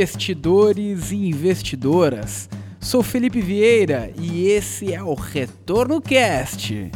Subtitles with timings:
[0.00, 2.48] investidores e investidoras.
[2.80, 6.90] Sou Felipe Vieira e esse é o Retorno Cast.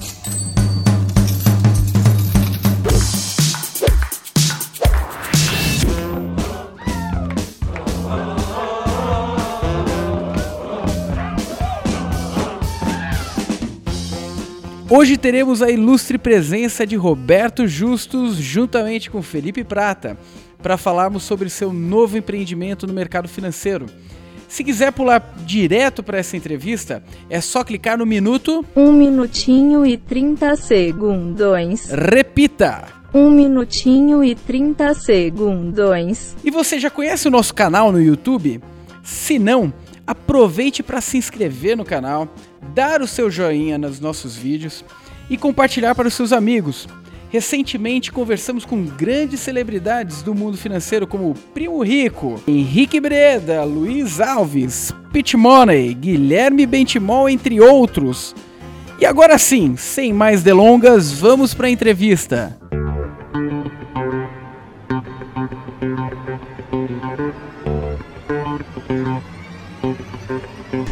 [14.89, 20.17] Hoje teremos a ilustre presença de Roberto Justus juntamente com Felipe Prata
[20.65, 23.85] para falarmos sobre seu novo empreendimento no mercado financeiro.
[24.49, 28.65] Se quiser pular direto para essa entrevista, é só clicar no minuto.
[28.75, 31.91] 1 minutinho e 30 segundos.
[31.91, 32.89] Repita!
[33.13, 36.35] 1 minutinho e 30 segundos.
[36.43, 38.63] E você já conhece o nosso canal no YouTube?
[39.03, 39.71] Se não,
[40.07, 42.27] aproveite para se inscrever no canal,
[42.75, 44.83] dar o seu joinha nos nossos vídeos
[45.29, 46.89] e compartilhar para os seus amigos.
[47.35, 54.93] Recentemente conversamos com grandes celebridades do mundo financeiro como Primo Rico, Henrique Breda, Luiz Alves,
[55.13, 58.37] Pete Money, Guilherme Bentimol, entre outros.
[59.01, 62.57] E agora sim, sem mais delongas, vamos para a entrevista.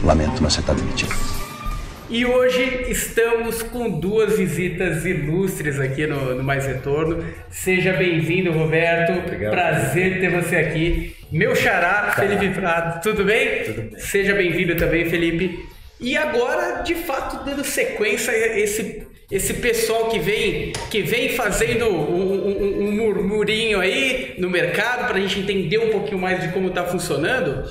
[0.02, 1.41] Lamento, mas você está demitido.
[2.12, 7.24] E hoje estamos com duas visitas ilustres aqui no, no Mais Retorno.
[7.48, 9.12] Seja bem-vindo, Roberto.
[9.24, 9.50] Obrigado.
[9.52, 11.16] Prazer ter você aqui.
[11.32, 13.02] Meu xará, Felipe Prado.
[13.02, 13.64] Tudo bem?
[13.64, 13.98] Tudo bem.
[13.98, 15.58] Seja bem-vindo também, Felipe.
[15.98, 21.86] E agora, de fato, dando sequência a esse esse pessoal que vem que vem fazendo
[21.88, 26.48] um, um- um murmurinho aí no mercado para a gente entender um pouquinho mais de
[26.48, 27.64] como está funcionando.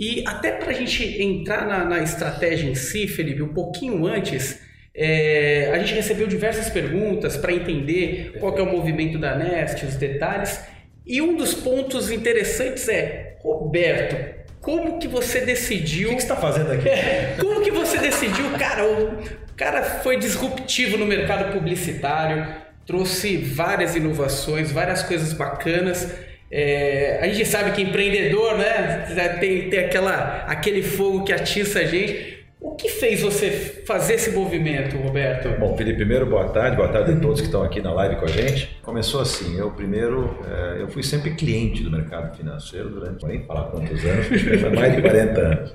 [0.00, 4.58] E até para a gente entrar na, na estratégia em si, Felipe, um pouquinho antes,
[4.94, 9.96] é, a gente recebeu diversas perguntas para entender qual é o movimento da Nest, os
[9.96, 10.58] detalhes.
[11.06, 16.12] E um dos pontos interessantes é, Roberto, como que você decidiu...
[16.12, 16.88] O que você está fazendo aqui?
[16.88, 18.86] É, como que você decidiu, cara?
[18.86, 22.46] O cara foi disruptivo no mercado publicitário,
[22.86, 26.10] trouxe várias inovações, várias coisas bacanas.
[26.50, 29.06] É, a gente sabe que empreendedor, né?
[29.38, 32.40] Tem, tem aquela, aquele fogo que atiça a gente.
[32.60, 33.50] O que fez você
[33.86, 35.48] fazer esse movimento, Roberto?
[35.58, 36.76] Bom, Felipe, primeiro, boa tarde.
[36.76, 38.78] Boa tarde a todos que estão aqui na live com a gente.
[38.82, 43.70] Começou assim, eu primeiro, eh, eu fui sempre cliente do mercado financeiro durante, nem falar
[43.70, 44.26] quantos anos,
[44.60, 45.74] foi mais de 40 anos.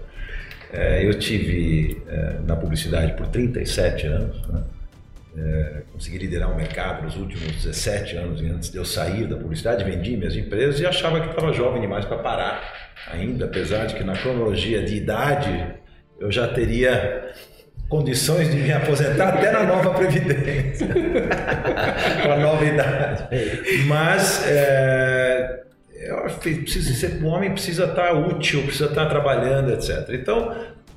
[0.72, 4.62] Eh, Eu tive eh, na publicidade por 37 anos, né?
[5.38, 9.84] Eh, consegui liderar o mercado nos últimos 17 anos antes de eu sair da publicidade,
[9.84, 12.64] vendi minhas empresas e achava que estava jovem demais para parar
[13.12, 15.76] ainda, apesar de que na cronologia de idade
[16.20, 17.34] eu já teria
[17.90, 20.88] condições de me aposentar até na nova Previdência,
[22.24, 23.28] com a nova idade.
[23.88, 25.64] Mas é,
[26.00, 30.08] eu precisa ser, o homem precisa estar útil, precisa estar trabalhando, etc.
[30.14, 30.56] Então,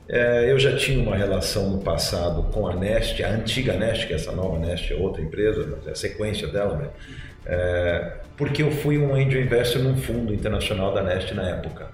[0.08, 4.14] é, eu já tinha uma relação no passado com a Nest, a antiga Nest, que
[4.14, 6.88] essa nova Nest é outra empresa, mas é a sequência dela, né?
[7.44, 11.90] É, porque eu fui um angel investor num fundo internacional da Nest na época.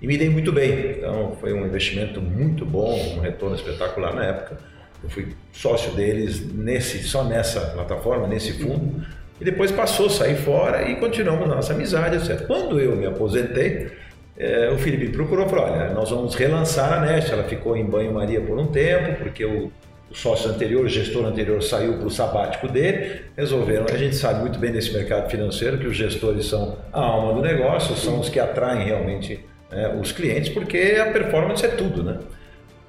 [0.00, 0.96] E me dei muito bem.
[0.98, 4.58] Então, foi um investimento muito bom, um retorno espetacular na época.
[5.02, 9.06] Eu fui sócio deles nesse, só nessa plataforma, nesse fundo.
[9.40, 12.46] E depois passou, saí fora e continuamos nossa amizade, etc.
[12.46, 13.92] Quando eu me aposentei,
[14.36, 17.32] eh, o Felipe procurou e falou: olha, nós vamos relançar a Nest.
[17.32, 19.70] Ela ficou em banho-maria por um tempo, porque o,
[20.10, 23.22] o sócio anterior, o gestor anterior, saiu para o sabático dele.
[23.36, 23.86] Resolveram.
[23.92, 27.42] A gente sabe muito bem desse mercado financeiro que os gestores são a alma do
[27.42, 32.18] negócio, são os que atraem realmente né, os clientes, porque a performance é tudo, né?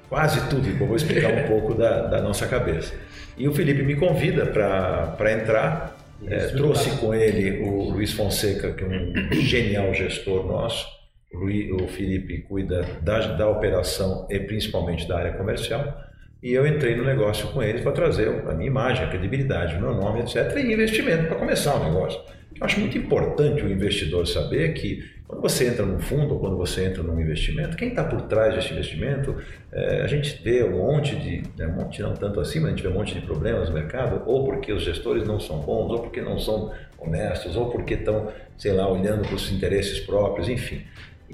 [0.08, 2.94] Quase tudo, que eu vou explicar um pouco da, da nossa cabeça.
[3.36, 8.84] E o Felipe me convida para entrar, eh, trouxe com ele o Luiz Fonseca, que
[8.84, 10.86] é um genial gestor nosso.
[11.34, 16.02] O, Felipe cuida da, da operação e principalmente da área comercial.
[16.42, 19.80] E eu entrei no negócio com eles para trazer a minha imagem, a credibilidade, o
[19.80, 20.56] meu nome, etc.
[20.56, 22.20] E investimento para começar o negócio.
[22.58, 26.56] Eu acho muito importante o investidor saber que quando você entra num fundo ou quando
[26.56, 29.34] você entra num investimento, quem está por trás desse investimento,
[29.72, 32.70] eh, a gente vê um monte de, né, um monte não tanto assim, mas a
[32.76, 35.90] gente vê um monte de problemas no mercado, ou porque os gestores não são bons,
[35.90, 40.48] ou porque não são honestos, ou porque estão, sei lá, olhando para os interesses próprios,
[40.48, 40.82] enfim.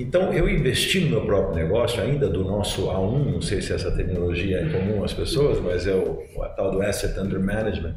[0.00, 3.90] Então, eu investi no meu próprio negócio, ainda do nosso A1, não sei se essa
[3.90, 7.94] terminologia é comum às pessoas, mas é o, o tal do Asset Under Management.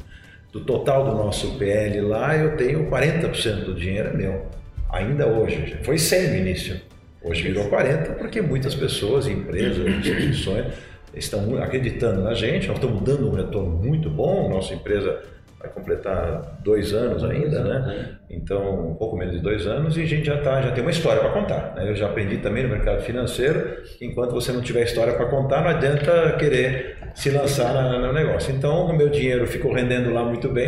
[0.52, 4.46] Do total do nosso PL lá, eu tenho 40% do dinheiro é meu.
[4.90, 5.78] Ainda hoje.
[5.82, 6.80] Foi 100 no início.
[7.22, 10.66] Hoje virou 40 porque muitas pessoas, empresas, instituições
[11.14, 12.68] estão acreditando na gente.
[12.68, 14.50] Nós estamos dando um retorno muito bom.
[14.50, 15.22] Nossa empresa
[15.64, 18.16] vai completar dois anos ainda, né?
[18.28, 20.90] Então, um pouco menos de dois anos e a gente já, tá, já tem uma
[20.90, 21.74] história para contar.
[21.74, 21.88] Né?
[21.88, 25.62] Eu já aprendi também no mercado financeiro que enquanto você não tiver história para contar,
[25.62, 28.54] não adianta querer se lançar no negócio.
[28.54, 30.66] Então, o meu dinheiro ficou rendendo lá muito bem.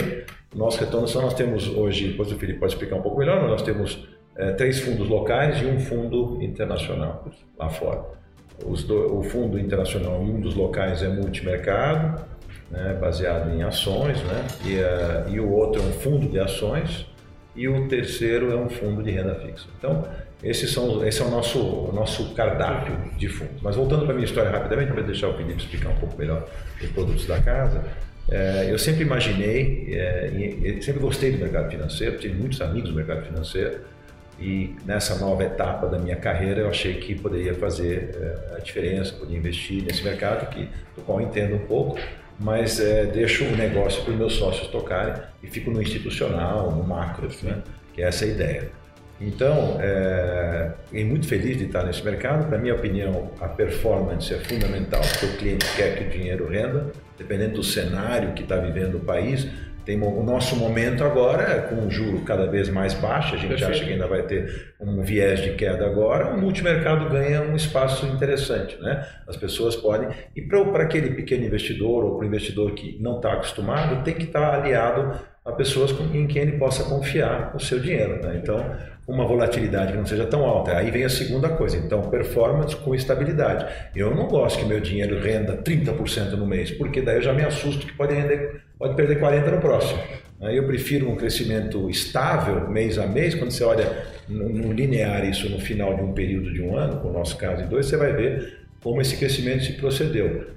[0.54, 3.62] Nosso retorno são, nós temos hoje, depois o Felipe pode explicar um pouco melhor, nós
[3.62, 7.26] temos é, três fundos locais e um fundo internacional
[7.58, 8.16] lá fora.
[8.58, 12.24] Do, o fundo internacional e um dos locais é multimercado,
[12.70, 17.06] né, baseado em ações, né, e, uh, e o outro é um fundo de ações
[17.54, 19.66] e o terceiro é um fundo de renda fixa.
[19.78, 20.04] Então,
[20.42, 23.62] esses são, esse é o nosso, o nosso cardápio de fundos.
[23.62, 26.46] Mas voltando para a minha história rapidamente, para deixar o Felipe explicar um pouco melhor
[26.82, 27.82] os produtos da casa,
[28.28, 33.24] é, eu sempre imaginei, é, sempre gostei do mercado financeiro, tive muitos amigos no mercado
[33.24, 33.80] financeiro,
[34.38, 39.14] e nessa nova etapa da minha carreira eu achei que poderia fazer é, a diferença,
[39.14, 41.98] poderia investir nesse mercado que, do qual eu entendo um pouco,
[42.38, 46.84] mas é, deixo o negócio para os meus sócios tocarem e fico no institucional, no
[46.84, 47.62] macro, né?
[47.94, 48.70] que é essa a ideia.
[49.18, 50.72] Então, é,
[51.04, 52.46] muito feliz de estar nesse mercado.
[52.48, 56.92] Para minha opinião, a performance é fundamental, porque o cliente quer que o dinheiro renda,
[57.16, 59.48] dependendo do cenário que está vivendo o país.
[59.86, 63.50] Tem o nosso momento agora, é com o juro cada vez mais baixo, a gente
[63.50, 63.70] Perfeito.
[63.70, 68.04] acha que ainda vai ter um viés de queda agora, o multimercado ganha um espaço
[68.04, 68.76] interessante.
[68.82, 69.06] Né?
[69.28, 70.08] As pessoas podem.
[70.34, 74.24] E para aquele pequeno investidor ou para o investidor que não está acostumado, tem que
[74.24, 78.20] estar tá aliado a pessoas em quem ele possa confiar o seu dinheiro.
[78.20, 78.40] Né?
[78.42, 78.58] Então,
[79.06, 80.76] uma volatilidade que não seja tão alta.
[80.76, 83.66] Aí vem a segunda coisa, então performance com estabilidade.
[83.94, 87.42] Eu não gosto que meu dinheiro renda 30% no mês, porque daí eu já me
[87.42, 90.00] assusto que pode, render, pode perder 40% no próximo.
[90.40, 95.24] Aí eu prefiro um crescimento estável, mês a mês, quando você olha no, no linear
[95.24, 97.86] isso no final de um período de um ano, com o nosso caso de dois,
[97.86, 100.55] você vai ver como esse crescimento se procedeu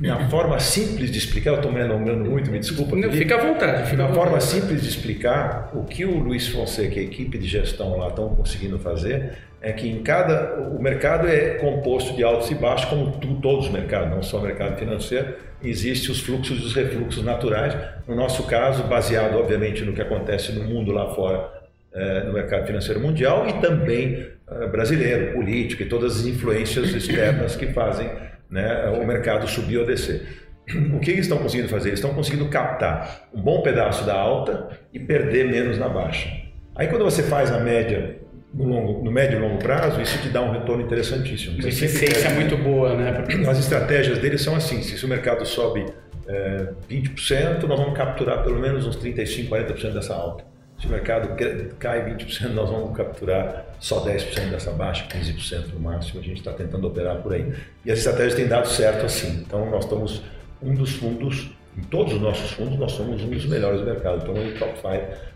[0.00, 2.96] minha forma simples de explicar, eu estou me alongando muito, me desculpa.
[2.96, 3.90] Não, fica à vontade.
[3.90, 7.46] Fica à forma simples de explicar o que o Luiz Fonseca e a equipe de
[7.46, 12.50] gestão lá estão conseguindo fazer é que em cada o mercado é composto de altos
[12.50, 15.34] e baixos, como tu, todos os mercados, não só o mercado financeiro.
[15.62, 17.76] Existem os fluxos e os refluxos naturais.
[18.06, 21.50] No nosso caso, baseado obviamente no que acontece no mundo lá fora,
[21.92, 27.56] é, no mercado financeiro mundial e também é, brasileiro, político e todas as influências externas
[27.56, 28.08] que fazem
[28.50, 30.26] né, o mercado subir ou descer.
[30.94, 31.88] O que eles estão conseguindo fazer?
[31.88, 36.30] Eles estão conseguindo captar um bom pedaço da alta e perder menos na baixa.
[36.76, 38.18] Aí quando você faz a média
[38.52, 41.56] no, longo, no médio e longo prazo, isso te dá um retorno interessantíssimo.
[41.64, 43.24] A eficiência é muito boa, né?
[43.48, 45.86] As estratégias deles são assim, se o mercado sobe
[46.26, 50.44] é, 20%, nós vamos capturar pelo menos uns 35%, 40% dessa alta.
[50.80, 51.30] Se o mercado
[51.78, 56.20] cai 20%, nós vamos capturar só 10% dessa baixa, 15% no máximo.
[56.20, 57.52] A gente está tentando operar por aí.
[57.84, 59.42] E as estratégias têm dado certo assim.
[59.44, 60.22] Então, nós estamos
[60.62, 64.18] um dos fundos, em todos os nossos fundos, nós somos um dos melhores do mercado.
[64.18, 65.28] Estamos no top 5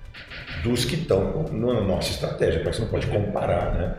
[0.62, 2.60] dos que estão na nossa estratégia.
[2.60, 3.94] Porque você não pode comparar, né?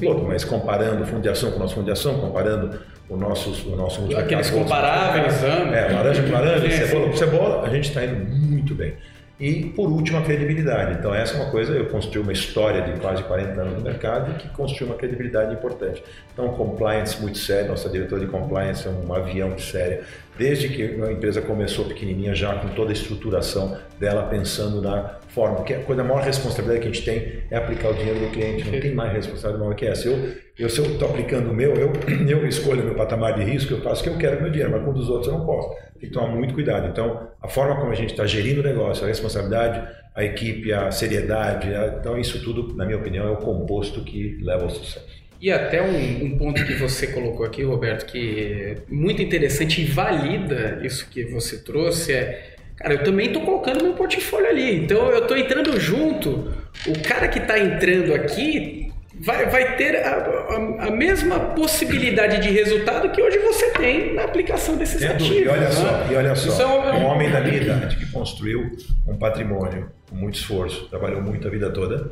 [0.00, 3.16] Todo, mas comparando o fundo de ação com o nosso fundo de ação, comparando o
[3.16, 8.02] nosso, o nosso Aqueles comparáveis, É, laranja com laranja, cebola com cebola, a gente está
[8.02, 8.94] indo muito bem.
[9.38, 10.98] E, por último, a credibilidade.
[10.98, 14.34] Então, essa é uma coisa, eu construí uma história de quase 40 anos no mercado
[14.38, 16.02] que construiu uma credibilidade importante.
[16.32, 20.04] Então, compliance muito sério, nossa diretora de compliance é um avião de séria.
[20.38, 25.64] Desde que a empresa começou pequenininha, já com toda a estruturação dela, pensando na forma,
[25.64, 28.30] que a coisa, a maior responsabilidade que a gente tem é aplicar o dinheiro do
[28.30, 30.08] cliente, não tem mais responsabilidade maior que essa.
[30.08, 31.92] Eu, eu se eu estou aplicando o meu, eu,
[32.28, 34.72] eu escolho meu patamar de risco, eu faço o que eu quero com meu dinheiro,
[34.72, 35.70] mas com o dos outros eu não posso.
[35.98, 36.86] Tem que tomar muito cuidado.
[36.88, 40.90] Então, a forma como a gente está gerindo o negócio, a responsabilidade, a equipe, a
[40.90, 45.25] seriedade, a, então isso tudo, na minha opinião, é o composto que leva ao sucesso.
[45.40, 49.84] E até um, um, ponto que você colocou aqui, Roberto, que é muito interessante e
[49.84, 55.10] valida isso que você trouxe é, cara, eu também estou colocando meu portfólio ali, então
[55.10, 56.52] eu estou entrando junto.
[56.86, 62.50] O cara que está entrando aqui vai, vai ter a, a, a, mesma possibilidade de
[62.50, 65.38] resultado que hoje você tem na aplicação desses Tem ativos.
[65.38, 65.70] E olha né?
[65.70, 67.00] só, e olha só é um...
[67.00, 68.70] um homem da minha idade que construiu
[69.06, 72.10] um patrimônio com muito esforço, trabalhou muito a vida toda,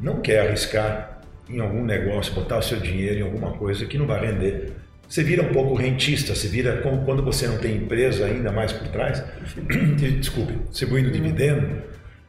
[0.00, 1.19] não quer arriscar
[1.52, 4.72] em algum negócio, botar o seu dinheiro em alguma coisa que não vai render.
[5.08, 8.72] Você vira um pouco rentista, você vira como quando você não tem empresa ainda mais
[8.72, 9.24] por trás.
[10.18, 11.82] Desculpe, distribuindo dividendo.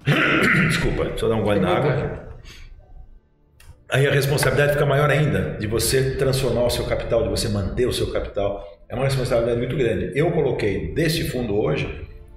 [0.68, 2.32] Desculpa, deixa eu dar um gole na água
[3.92, 7.86] aí a responsabilidade fica maior ainda de você transformar o seu capital, de você manter
[7.86, 8.66] o seu capital.
[8.88, 10.12] É uma responsabilidade muito grande.
[10.16, 11.88] Eu coloquei desse fundo hoje,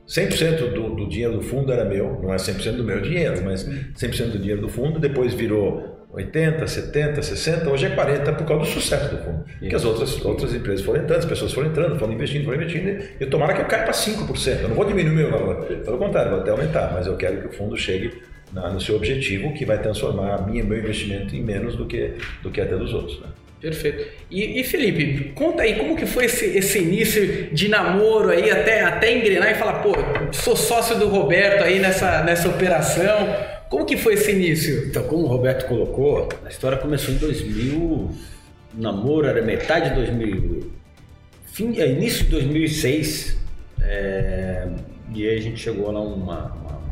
[0.08, 3.64] 100% do, do dinheiro do fundo era meu, não é 100% do meu dinheiro, mas
[3.64, 8.64] 100% do dinheiro do fundo, depois virou 80, 70, 60, hoje é 40 por causa
[8.64, 9.44] do sucesso do fundo.
[9.59, 13.04] Que as outras, outras empresas foram entrando, as pessoas foram entrando, foram investindo, foram investindo,
[13.21, 14.61] e tomara que eu caia para 5%.
[14.62, 17.47] Eu não vou diminuir meu valor, pelo contrário, vou até aumentar, mas eu quero que
[17.49, 21.42] o fundo chegue na, no seu objetivo, que vai transformar a minha, meu investimento em
[21.42, 23.21] menos do que, do que até dos outros.
[23.21, 23.26] Né?
[23.61, 24.06] Perfeito.
[24.30, 28.83] E, e, Felipe, conta aí como que foi esse, esse início de namoro aí até,
[28.83, 29.94] até engrenar e falar, pô,
[30.30, 33.53] sou sócio do Roberto aí nessa, nessa operação.
[33.68, 34.87] Como que foi esse início?
[34.87, 38.11] Então, como o Roberto colocou, a história começou em 2000, o
[38.75, 40.71] namoro era metade de 2000,
[41.47, 43.37] fim, é, início de 2006,
[43.80, 44.68] é,
[45.14, 46.83] e aí a gente chegou lá uma, uma,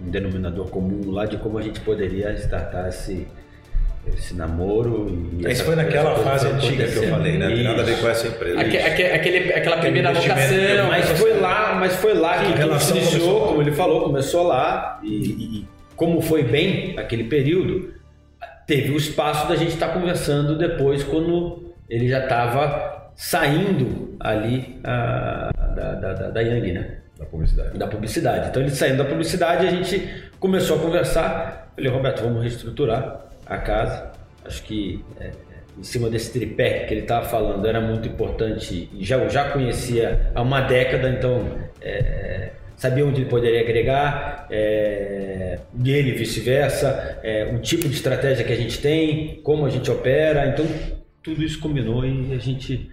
[0.00, 3.26] um denominador comum lá de como a gente poderia startar esse,
[4.06, 5.08] esse namoro.
[5.38, 7.48] E Isso foi naquela fase antiga que eu falei, né?
[7.48, 8.60] Tem nada a ver com essa empresa.
[8.60, 10.88] Aque, aquele, aquela primeira vocação.
[10.88, 15.00] Mas foi lá, mas foi lá que, que se iniciou, como ele falou, começou lá
[15.02, 17.94] e, e, como foi bem aquele período,
[18.66, 24.80] teve o espaço da gente estar tá conversando depois quando ele já estava saindo ali
[24.82, 26.96] a, da, da, da, da Yang, né?
[27.18, 27.78] Da publicidade.
[27.78, 28.48] Da publicidade.
[28.48, 30.08] Então ele saindo da publicidade, a gente
[30.40, 31.70] começou a conversar.
[31.76, 34.12] Falei, Roberto, vamos reestruturar a casa.
[34.44, 35.30] Acho que é,
[35.78, 38.88] em cima desse tripé que ele estava falando era muito importante.
[39.00, 41.46] Já já conhecia há uma década, então
[41.80, 48.52] é, sabia onde ele poderia agregar, é, e vice-versa, é, o tipo de estratégia que
[48.52, 50.46] a gente tem, como a gente opera.
[50.48, 50.66] Então
[51.22, 52.90] tudo isso combinou e a gente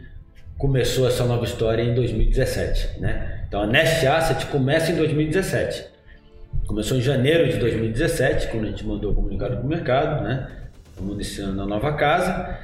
[0.57, 3.43] começou essa nova história em 2017, né?
[3.47, 5.85] Então a Nest Asset começa em 2017.
[6.69, 10.49] Começou em janeiro de 2017, quando a gente mandou o comunicado para o mercado, né?
[10.91, 12.59] Estamos iniciando a nova casa.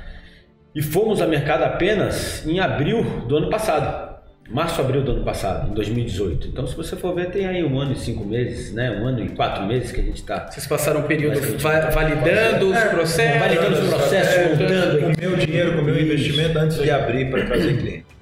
[0.76, 4.14] E fomos a mercado apenas em abril do ano passado.
[4.48, 6.50] Março, abril do ano passado, em 2018.
[6.50, 8.92] Então, se você for ver, tem aí um ano e cinco meses, né?
[8.92, 10.52] Um ano e quatro meses que a gente está.
[10.52, 13.40] Vocês passaram um período va validando os processos?
[13.40, 15.00] Validando os processos, voltando.
[15.00, 18.15] Com o meu dinheiro, com o meu investimento antes de abrir para trazer cliente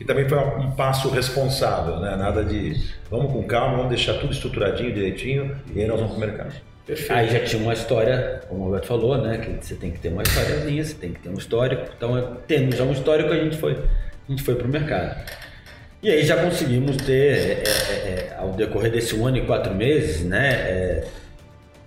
[0.00, 2.16] que também foi um passo responsável, né?
[2.16, 2.74] Nada de
[3.10, 6.54] vamos com calma, vamos deixar tudo estruturadinho, direitinho, e aí nós vamos para o mercado.
[6.86, 7.12] Perfeito.
[7.12, 9.36] Aí já tinha uma história, como o Roberto falou, né?
[9.36, 11.84] Que você tem que ter uma historiazinha, você tem que ter um histórico.
[11.94, 15.22] Então, tendo já um histórico, a gente foi, a gente foi para o mercado.
[16.02, 19.74] E aí já conseguimos ter, é, é, é, ao decorrer desse um ano e quatro
[19.74, 20.48] meses, né?
[20.50, 21.04] É,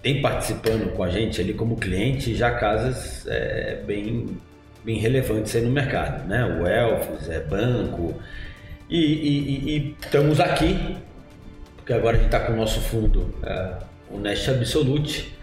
[0.04, 4.38] tem participando com a gente ali como cliente já casas é, bem
[4.84, 6.46] bem relevantes aí no mercado, né?
[6.46, 8.16] O Elfos, é banco.
[8.90, 10.98] E, estamos aqui,
[11.76, 13.74] porque agora a gente está com o nosso fundo, é,
[14.12, 15.34] o Nest Absolute,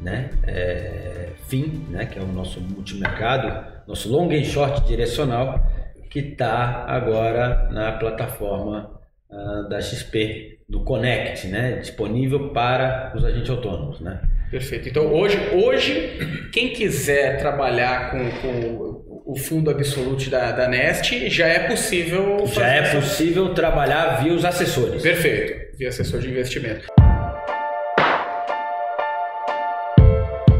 [0.00, 0.30] né?
[0.44, 2.06] É, FIM, né?
[2.06, 5.64] que é o nosso multimercado, nosso long and short direcional,
[6.10, 8.90] que está agora na plataforma
[9.30, 11.76] uh, da XP, do Connect, né?
[11.76, 14.00] disponível para os agentes autônomos.
[14.00, 14.20] Né?
[14.50, 14.88] Perfeito.
[14.88, 21.46] Então hoje, hoje quem quiser trabalhar com, com o fundo absoluto da, da Nest, já
[21.46, 22.46] é possível.
[22.46, 25.02] Já é possível trabalhar via os assessores.
[25.02, 26.86] Perfeito, via assessor de investimento.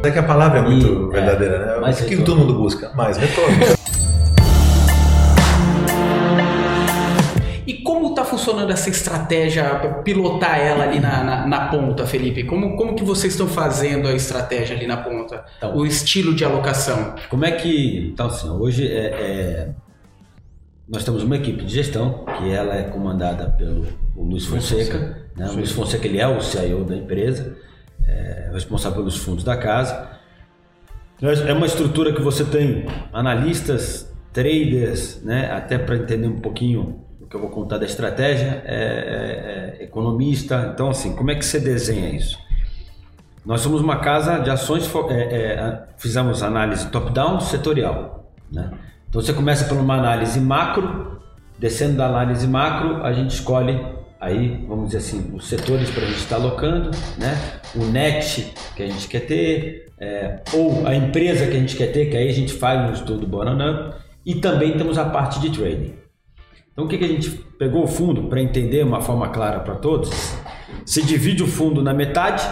[0.04, 1.90] É que a palavra é muito e, verdadeira, é, né?
[1.90, 2.90] O que todo mundo busca?
[2.94, 3.56] Mais retorno.
[8.46, 9.64] funcionando essa estratégia,
[10.04, 12.44] pilotar ela ali na, na, na, ponta, Felipe?
[12.44, 15.44] Como, como que vocês estão fazendo a estratégia ali na ponta?
[15.58, 17.16] Então, o estilo de alocação?
[17.28, 18.10] Como é que...
[18.12, 19.68] Então, assim, hoje é, é,
[20.88, 23.84] nós temos uma equipe de gestão, que ela é comandada pelo
[24.16, 25.26] Luiz Fonseca.
[25.36, 25.48] Né?
[25.48, 27.56] O Luiz Fonseca ele é o CIO da empresa,
[28.06, 30.08] é responsável pelos fundos da casa.
[31.20, 35.50] É uma estrutura que você tem analistas, traders, né?
[35.50, 40.70] até para entender um pouquinho que eu vou contar da estratégia é, é, é, economista.
[40.72, 42.38] Então, assim, como é que você desenha isso?
[43.44, 48.32] Nós somos uma casa de ações, é, é, fizemos análise top-down setorial.
[48.50, 48.70] Né?
[49.08, 51.20] Então, você começa por uma análise macro,
[51.58, 53.80] descendo da análise macro, a gente escolhe
[54.20, 57.60] aí, vamos dizer assim, os setores para a gente estar alocando, né?
[57.74, 61.92] o net que a gente quer ter, é, ou a empresa que a gente quer
[61.92, 65.50] ter, que aí a gente faz um estudo bottom-up, e também temos a parte de
[65.50, 66.05] trading.
[66.76, 69.76] Então o que, que a gente pegou o fundo para entender uma forma clara para
[69.76, 70.10] todos?
[70.84, 72.46] Se divide o fundo na metade,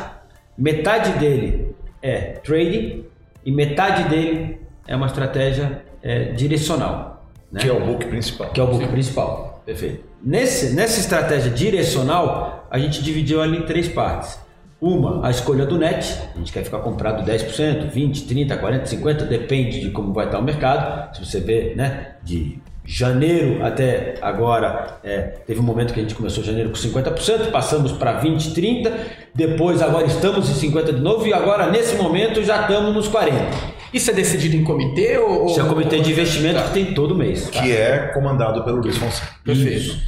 [0.57, 3.05] metade dele é trading
[3.45, 7.29] e metade dele é uma estratégia é, direcional.
[7.53, 7.61] Né?
[7.61, 8.49] Que é o book principal.
[8.49, 8.91] Que é o book Sim.
[8.91, 9.63] principal.
[9.67, 10.05] Perfeito.
[10.23, 14.39] Nesse, nessa estratégia direcional, a gente dividiu ali em três partes.
[14.81, 19.29] Uma, a escolha do net, a gente quer ficar comprado 10%, 20%, 30%, 40%, 50%,
[19.29, 21.15] depende de como vai estar o mercado.
[21.15, 26.15] Se você vê, né, de janeiro até agora, é, teve um momento que a gente
[26.15, 28.93] começou janeiro com 50%, passamos para 20, 30,
[29.35, 33.75] depois agora estamos em 50 de novo e agora nesse momento já estamos nos 40.
[33.93, 35.47] Isso é decidido em comitê ou.
[35.47, 37.49] Isso é o comitê de investimento que tem todo mês.
[37.49, 39.29] Que é comandado pelo Luiz Fonseca.
[39.45, 39.71] Perfeito.
[39.71, 40.03] Isso.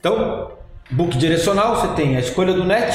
[0.00, 0.50] Então,
[0.90, 2.92] book direcional, você tem a escolha do net,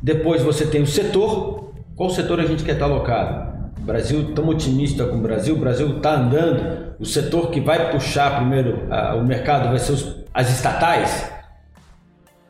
[0.00, 1.72] depois você tem o setor.
[1.96, 3.50] Qual setor a gente quer estar alocado?
[3.76, 6.89] O Brasil, estamos otimistas com o Brasil, o Brasil está andando.
[7.00, 11.32] O setor que vai puxar primeiro a- o mercado vai ser os- as estatais?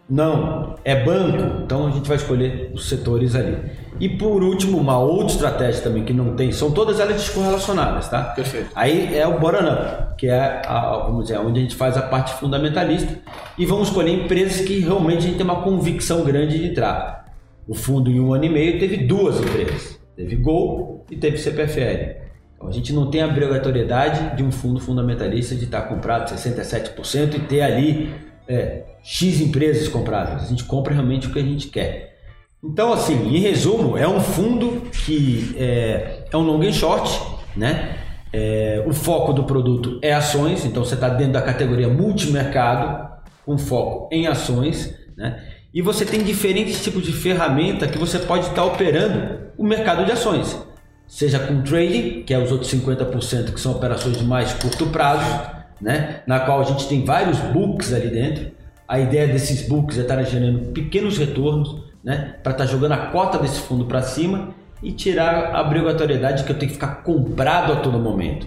[0.09, 3.57] Não, é banco, então a gente vai escolher os setores ali.
[4.01, 8.25] E por último, uma outra estratégia também que não tem, são todas elas descorrelacionadas, tá?
[8.25, 8.71] Perfeito.
[8.75, 12.35] Aí é o bottom que é a- vamos dizer, onde a gente faz a parte
[12.35, 13.21] fundamentalista
[13.57, 17.27] e vamos escolher empresas que realmente a gente tem uma convicção grande de entrar.
[17.69, 22.20] O fundo em um ano e meio teve duas empresas, teve Gol e teve CPFL.
[22.61, 27.35] Então a gente não tem a obrigatoriedade de um fundo fundamentalista de estar comprado 67%
[27.35, 28.15] e ter ali
[28.47, 30.43] é, X empresas compradas.
[30.43, 32.19] A gente compra realmente o que a gente quer.
[32.63, 37.19] Então, assim, em resumo, é um fundo que é, é um long and short,
[37.57, 37.97] né?
[38.31, 43.09] É, o foco do produto é ações, então você está dentro da categoria multimercado,
[43.47, 45.43] com foco em ações, né?
[45.73, 50.13] E você tem diferentes tipos de ferramenta que você pode estar operando o mercado de
[50.13, 50.70] ações.
[51.11, 55.41] Seja com trading, que é os outros 50% que são operações de mais curto prazo,
[55.81, 56.23] né?
[56.25, 58.53] Na qual a gente tem vários books ali dentro.
[58.87, 62.37] A ideia desses books é estar gerando pequenos retornos, né?
[62.45, 64.51] Para estar jogando a cota desse fundo para cima
[64.81, 68.47] e tirar a obrigatoriedade que eu tenho que ficar comprado a todo momento.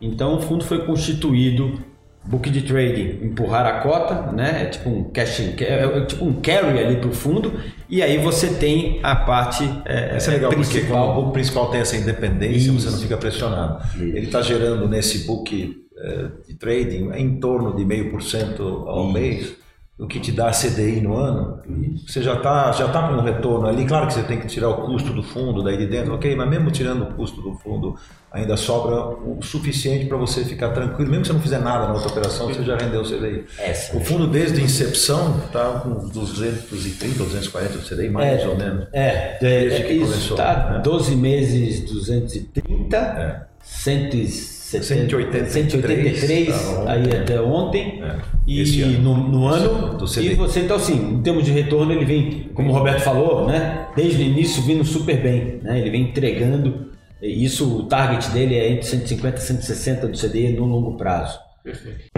[0.00, 1.80] Então o fundo foi constituído
[2.26, 4.62] book de trading, empurrar a cota, né?
[4.62, 7.52] É tipo um cash, é, é tipo um carry ali para o fundo
[7.88, 11.06] e aí você tem a parte é, Isso é legal, porque principal.
[11.08, 12.80] como o book principal tem essa independência, Isso.
[12.80, 13.84] você não fica pressionado.
[13.98, 19.04] Ele está gerando nesse book eh, de trading em torno de meio por cento ao
[19.04, 19.12] Isso.
[19.12, 19.54] mês,
[19.96, 21.60] o que te dá CDI no ano.
[22.06, 23.84] Você já está já tá com um retorno ali.
[23.86, 26.48] Claro que você tem que tirar o custo do fundo daí de dentro, ok, mas
[26.50, 27.94] mesmo tirando o custo do fundo,
[28.32, 31.08] ainda sobra o suficiente para você ficar tranquilo.
[31.08, 33.44] Mesmo que você não fizer nada na outra operação, você já rendeu o CDI.
[33.56, 33.96] Essa.
[33.96, 38.56] O fundo desde a incepção está com 230 ou 240 do CDI, mais É, ou
[38.56, 38.88] menos.
[38.92, 40.80] É, Desde é, que isso começou, tá né?
[40.82, 43.54] 12 meses 230, É.
[43.62, 47.16] 170, 183, 183 tá, aí ontem.
[47.18, 48.98] até ontem É, e ano.
[49.00, 52.72] No, no ano e você então assim em termos de retorno ele vem como o
[52.72, 57.78] Roberto falou né desde o início vindo super bem né ele vem entregando e isso
[57.78, 62.10] o target dele é entre 150 e 160 do CDI no longo prazo Perfeito.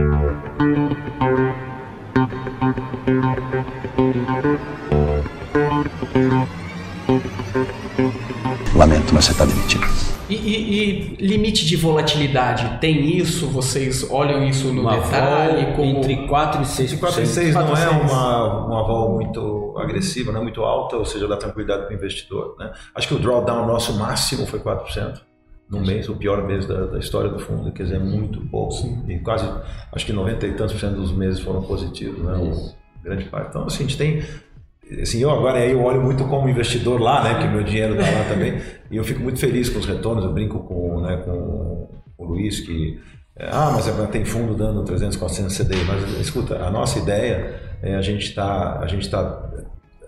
[8.74, 9.84] Lamento, mas você está demitido.
[10.28, 13.46] E, e- e limite de volatilidade, tem isso?
[13.48, 15.72] Vocês olham isso no uma detalhe?
[15.76, 15.98] Como...
[15.98, 18.10] entre 4 e 6 Esse 4 e 6 não 4 e é 6.
[18.12, 21.94] uma, uma vol muito agressiva, não é muito alta, ou seja, dá tranquilidade para o
[21.94, 22.56] investidor.
[22.58, 22.72] Né?
[22.94, 25.20] Acho que o drawdown nosso máximo foi 4%
[25.70, 28.74] no mês, o pior mês da, da história do fundo, quer dizer, é muito pouco.
[29.08, 29.48] E quase,
[29.92, 32.50] acho que 90 e tantos por cento dos meses foram positivos, né?
[32.50, 32.76] Isso.
[33.02, 33.50] Grande parte.
[33.50, 34.22] Então, assim, a gente tem.
[35.02, 37.40] Assim, eu agora eu olho muito como investidor lá, né?
[37.40, 38.60] Que meu dinheiro está lá também.
[38.90, 40.24] E eu fico muito feliz com os retornos.
[40.24, 43.00] Eu brinco com, né, com o Luiz que.
[43.38, 45.84] Ah, mas tem fundo dando 300, 400 CDI.
[45.84, 49.50] Mas escuta, a nossa ideia é a gente tá, a gente tá,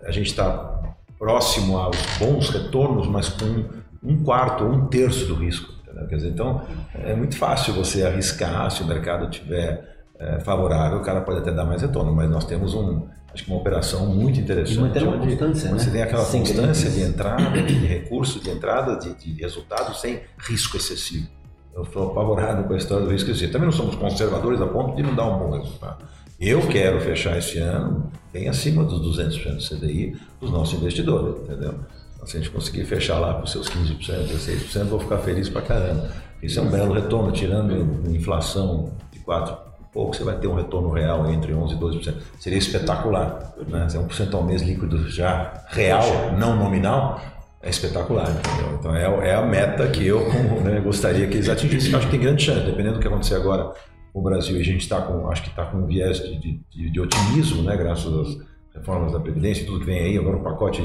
[0.04, 3.64] a gente tá próximo aos bons retornos, mas com
[4.02, 5.74] um quarto ou um terço do risco.
[5.82, 6.06] entendeu?
[6.06, 6.62] Quer dizer, então
[6.94, 11.52] é muito fácil você arriscar se o mercado tiver é, favorável, o cara pode até
[11.52, 14.76] dar mais retorno, mas nós temos um, acho que uma operação muito interessante.
[14.76, 15.92] E manter uma constância, Você né?
[15.92, 20.20] tem aquela Sem constância grandes- de entrada, de recurso, de entrada, de, de resultado sem
[20.38, 21.26] risco excessivo.
[21.74, 23.52] Eu estou apavorado com a história do risco excessivo.
[23.52, 26.04] Também não somos conservadores a ponto de não dar um bom resultado.
[26.40, 31.74] Eu quero fechar esse ano bem acima dos 200% do CDI dos nossos investidores, entendeu?
[32.14, 35.62] Então, se a gente conseguir fechar lá com seus 15%, 16%, vou ficar feliz pra
[35.62, 36.10] caramba.
[36.42, 40.90] Isso é um belo retorno, tirando inflação de 4 pouco, você vai ter um retorno
[40.90, 42.14] real entre 11% e 12%.
[42.38, 43.54] Seria espetacular.
[43.66, 43.88] Né?
[43.88, 46.02] Se é 1% ao mês líquido já real,
[46.38, 47.20] não nominal,
[47.62, 48.76] é espetacular, entendeu?
[48.78, 50.20] Então é, é a meta que eu
[50.62, 51.92] né, gostaria que eles atingissem.
[51.92, 53.72] Eu acho que tem grande chance, dependendo do que acontecer agora
[54.12, 56.38] com o Brasil, e a gente está com, acho que está com um viés de,
[56.40, 58.38] de, de- de otimismo, né, graças às
[58.74, 60.80] reformas da Previdência, tudo que vem aí, agora o pacote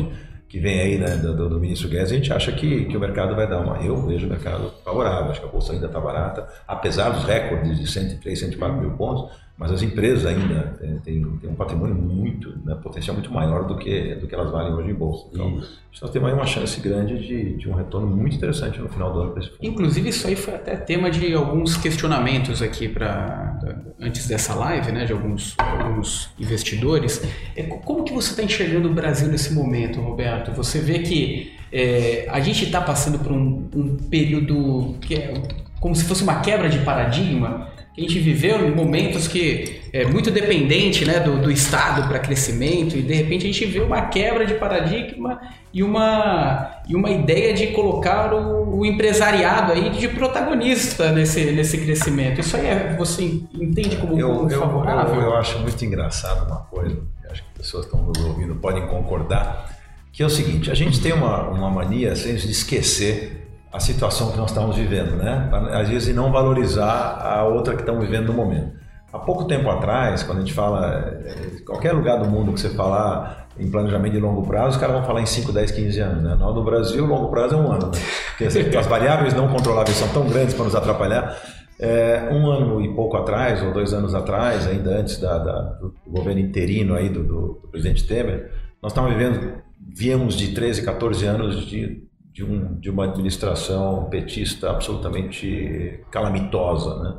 [0.54, 3.36] que vem aí né, do, do- ministro Guedes, a gente acha que, que o mercado
[3.36, 3.78] vai dar uma.
[3.84, 7.80] Eu vejo o mercado favorável, acho que a bolsa ainda está barata, apesar dos recordes
[7.80, 12.76] de 103, 104 mil pontos, Mas as empresas ainda têm, têm um patrimônio muito, né,
[12.82, 15.28] potencial muito maior do que, do que elas valem hoje em bolsa.
[15.32, 15.80] Então, isso.
[16.02, 19.20] nós temos aí uma chance grande de, de um retorno muito interessante no final do
[19.20, 19.60] ano para esse fundo.
[19.62, 23.60] Inclusive, isso aí foi até tema de alguns questionamentos aqui para
[24.00, 27.24] antes dessa live, né, de alguns, alguns investidores.
[27.56, 30.52] É, como que você está enxergando o Brasil nesse momento, Roberto?
[30.54, 35.34] Você vê que é, a gente está passando por um, um período que é
[35.80, 40.32] como se fosse uma quebra de paradigma a gente viveu em momentos que é muito
[40.32, 44.48] dependente né, do, do Estado para crescimento e de repente a gente vê uma quebra
[44.48, 45.40] de paradigma
[45.72, 51.78] e uma, e uma ideia de colocar o, o empresariado aí de protagonista nesse, nesse
[51.78, 52.42] crescimento.
[52.42, 55.14] Isso aí é, você entende como, eu, como eu, favorável?
[55.14, 56.98] Eu, eu, acho muito engraçado uma coisa,
[57.30, 59.78] acho que as pessoas que estão nos ouvindo podem concordar,
[60.12, 63.43] que é o seguinte, a gente tem uma, uma mania assim, de esquecer
[63.74, 65.50] a situação que nós estamos vivendo, né?
[65.72, 68.72] Às vezes não valorizar a outra que estamos vivendo no momento.
[69.12, 72.70] Há pouco tempo atrás, quando a gente fala, eh, qualquer lugar do mundo que você
[72.70, 76.24] falar em planejamento de longo prazo, os caras vão falar em 5, 10, 15 anos.
[76.24, 76.36] Né?
[76.36, 77.88] No Brasil, longo prazo é um ano.
[77.88, 78.00] Né?
[78.38, 81.36] Porque as variáveis não controláveis são tão grandes para nos atrapalhar.
[81.80, 85.94] É, um ano e pouco atrás, ou dois anos atrás, ainda antes da, da, do
[86.08, 91.26] governo interino aí do, do, do presidente Temer, nós estávamos vivendo, viemos de 13, 14
[91.26, 96.96] anos de de, um, de uma administração petista absolutamente calamitosa.
[96.96, 97.16] Né?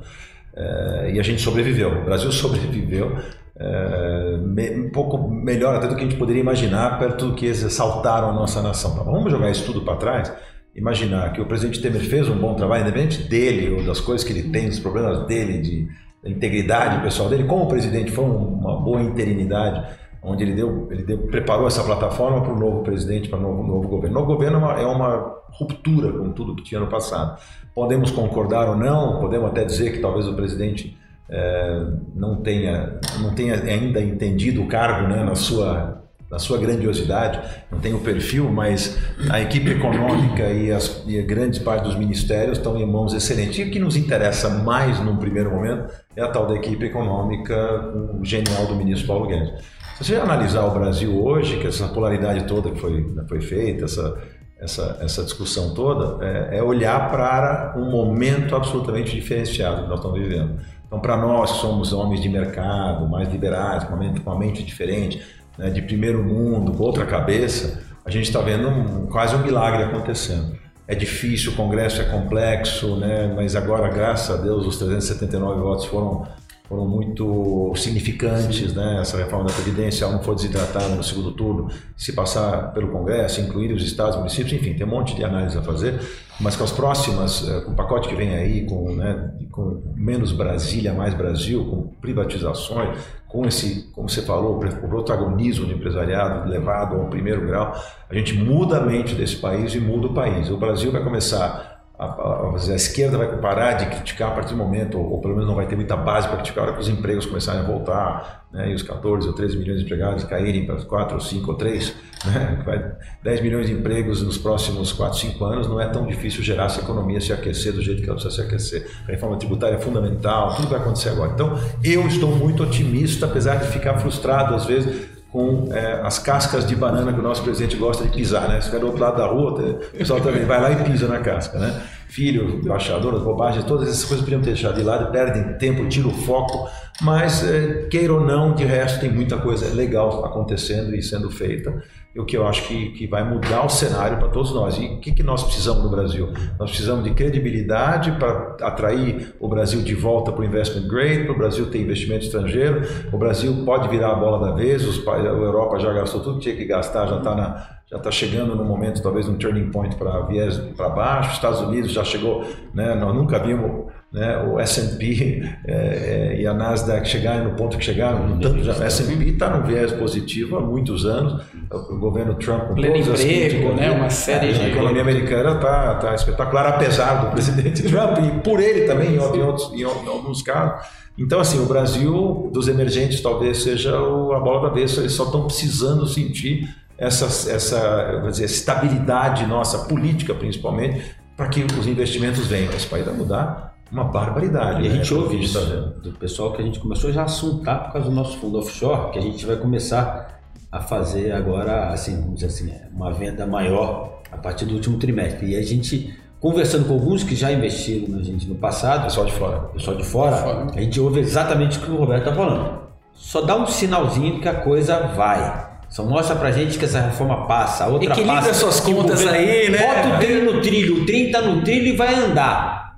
[0.56, 3.16] É, e a gente sobreviveu, o Brasil sobreviveu
[3.56, 4.36] é,
[4.76, 8.30] um pouco melhor até do que a gente poderia imaginar, perto do que eles assaltaram
[8.30, 8.96] a nossa nação.
[8.96, 10.32] Tá, vamos jogar isso tudo para trás?
[10.74, 14.32] Imaginar que o presidente Temer fez um bom trabalho, independente dele ou das coisas que
[14.32, 15.88] ele tem, dos problemas dele, de,
[16.20, 19.86] da integridade pessoal dele, como presidente foi uma boa interinidade
[20.24, 23.62] onde ele deu, ele deu, preparou essa plataforma para o novo presidente, para o novo,
[23.62, 24.16] novo governo.
[24.16, 27.38] O novo governo é uma, é uma, ruptura com tudo que tinha no passado.
[27.72, 33.32] Podemos concordar ou não, podemos até dizer que talvez o presidente é, não, tenha, não
[33.34, 38.50] tenha ainda entendido o cargo né, na sua na sua grandiosidade, não tem o perfil,
[38.50, 38.98] mas
[39.30, 43.56] a equipe econômica e, as, e a grande parte dos ministérios estão em mãos excelentes.
[43.58, 47.54] E o que nos interessa mais num primeiro momento é a tal da equipe econômica
[47.94, 49.62] um genial do ministro Paulo Guedes.
[49.96, 53.84] Se você analisar o Brasil hoje, que essa polaridade toda que foi, né, foi feita,
[53.84, 54.18] essa,
[54.58, 60.18] essa, essa discussão toda, é, é olhar para um momento absolutamente diferenciado que nós estamos
[60.18, 60.58] vivendo.
[60.84, 65.24] Então, para nós que somos homens de mercado, mais liberais, com uma mente, diferente,
[65.56, 69.84] né, de primeiro mundo, com outra cabeça, a gente está vendo um, quase um milagre
[69.84, 70.56] acontecendo.
[70.88, 75.84] É difícil, o Congresso é complexo, né, mas agora, graças a Deus, os 379 votos
[75.84, 76.26] foram
[76.66, 78.98] foram muito significantes, né?
[79.00, 83.40] Essa reforma da Previdência, ela não foi desidratada no segundo turno, se passar pelo Congresso,
[83.40, 86.00] incluir os estados, municípios, enfim, tem um monte de análise a fazer,
[86.40, 90.32] mas com as próximas, eh, com o pacote que vem aí, com, né, com menos
[90.32, 92.98] Brasília, mais Brasil, com privatizações,
[93.28, 97.74] com esse, como você falou, o protagonismo do empresariado levado ao primeiro grau,
[98.08, 100.48] a gente muda a mente desse país e muda o país.
[100.50, 104.56] O Brasil vai começar a, a, a, esquerda vai parar de criticar a partir do
[104.56, 106.80] momento, ou, ou, pelo menos não vai ter muita base para criticar a hora que
[106.80, 110.66] os empregos começarem a voltar, né, e os 14 ou 13 milhões de empregados caírem
[110.66, 111.94] para 4 ou 5 ou 3,
[112.26, 116.64] né, 10 milhões de empregos nos próximos 4, 5 anos, não é tão difícil gerar
[116.64, 118.90] essa economia se aquecer do jeito que ela precisa se aquecer.
[119.06, 121.30] A reforma tributária é fundamental, tudo vai acontecer agora.
[121.32, 126.64] Então, eu estou muito otimista, apesar de ficar frustrado às vezes com é, as cascas
[126.64, 128.60] de banana que o nosso presidente gosta de pisar, né?
[128.60, 131.18] Se ficar do outro lado da rua, o pessoal também vai lá e pisa na
[131.18, 131.82] casca, né?
[132.06, 136.12] Filho, embaixador, bobagens, todas essas coisas podiam ter deixado de lado, perdem tempo, tiram o
[136.12, 136.70] foco,
[137.02, 141.82] mas é, queira ou não, de resto tem muita coisa legal acontecendo e sendo feita
[142.16, 144.78] o que eu acho que, que vai mudar o cenário para todos nós.
[144.78, 146.32] E o que, que nós precisamos no Brasil?
[146.58, 151.32] Nós precisamos de credibilidade para atrair o Brasil de volta para o investment grade, para
[151.32, 152.82] o Brasil ter investimento estrangeiro.
[153.12, 156.44] O Brasil pode virar a bola da vez, os, a Europa já gastou tudo que
[156.44, 159.94] tinha que gastar, já está na já está chegando no momento talvez um turning point
[159.96, 161.30] para viés para baixo.
[161.30, 162.94] Os Estados Unidos já chegou, né?
[162.94, 167.84] Nós nunca vimos né, o S&P é, é, e a Nasdaq chegarem no ponto que
[167.84, 168.38] chegaram.
[168.38, 171.44] Tanto já, o S&P está no viés positivo há muitos anos.
[171.90, 173.90] O governo Trump com Pleno emprego, né?
[173.90, 178.60] Uma série de a economia americana está tá espetacular, apesar do presidente Trump e por
[178.60, 180.86] ele também em, em, outros, em, em alguns casos.
[181.16, 184.96] Então, assim, o Brasil dos emergentes talvez seja a bola da vez.
[184.96, 191.86] Eles só estão precisando sentir essa, essa dizer, estabilidade nossa, política principalmente, para que os
[191.86, 192.72] investimentos venham.
[192.72, 194.82] Esse país vai mudar uma barbaridade.
[194.82, 197.24] E a gente né, ouve isso tá do pessoal que a gente começou já a
[197.24, 201.90] assuntar por causa do nosso fundo offshore, que a gente vai começar a fazer agora,
[201.90, 205.52] assim, vamos dizer assim, uma venda maior a partir do último trimestre.
[205.52, 209.32] E a gente conversando com alguns que já investiram na gente no passado, Pessoal de
[209.32, 209.60] fora.
[209.68, 212.84] pessoal de fora, a gente ouve exatamente o que o Roberto está falando.
[213.12, 215.73] Só dá um sinalzinho que a coisa vai.
[215.94, 218.54] Só mostra pra gente que essa reforma passa, a outra Equilibra passa.
[218.54, 219.78] suas que o contas aí, né?
[219.78, 222.96] Bota o trem no trilho, o trem tá no trilho e vai andar.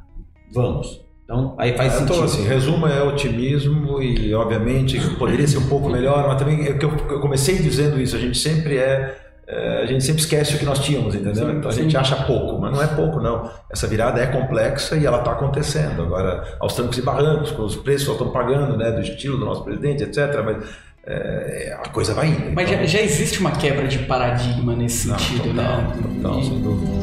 [0.50, 1.02] Vamos.
[1.22, 2.24] Então, aí faz Então, sentido.
[2.24, 6.86] assim, resumo é otimismo e, obviamente, poderia ser um pouco melhor, mas também é que
[6.86, 9.14] eu, eu comecei dizendo isso, a gente sempre é,
[9.46, 11.50] é, a gente sempre esquece o que nós tínhamos, entendeu?
[11.50, 13.50] Então a gente acha pouco, mas não é pouco, não.
[13.70, 16.02] Essa virada é complexa e ela está acontecendo.
[16.02, 19.36] Agora, aos trancos e barrancos, com os preços que nós estamos pagando, né, do estilo
[19.36, 20.64] do nosso presidente, etc., mas
[21.06, 22.52] é, a coisa vai indo.
[22.54, 25.92] Mas Então, já, já existe uma quebra de paradigma nesse não, sentido, total, né?
[26.22, 26.96] total, E- sem dúvida.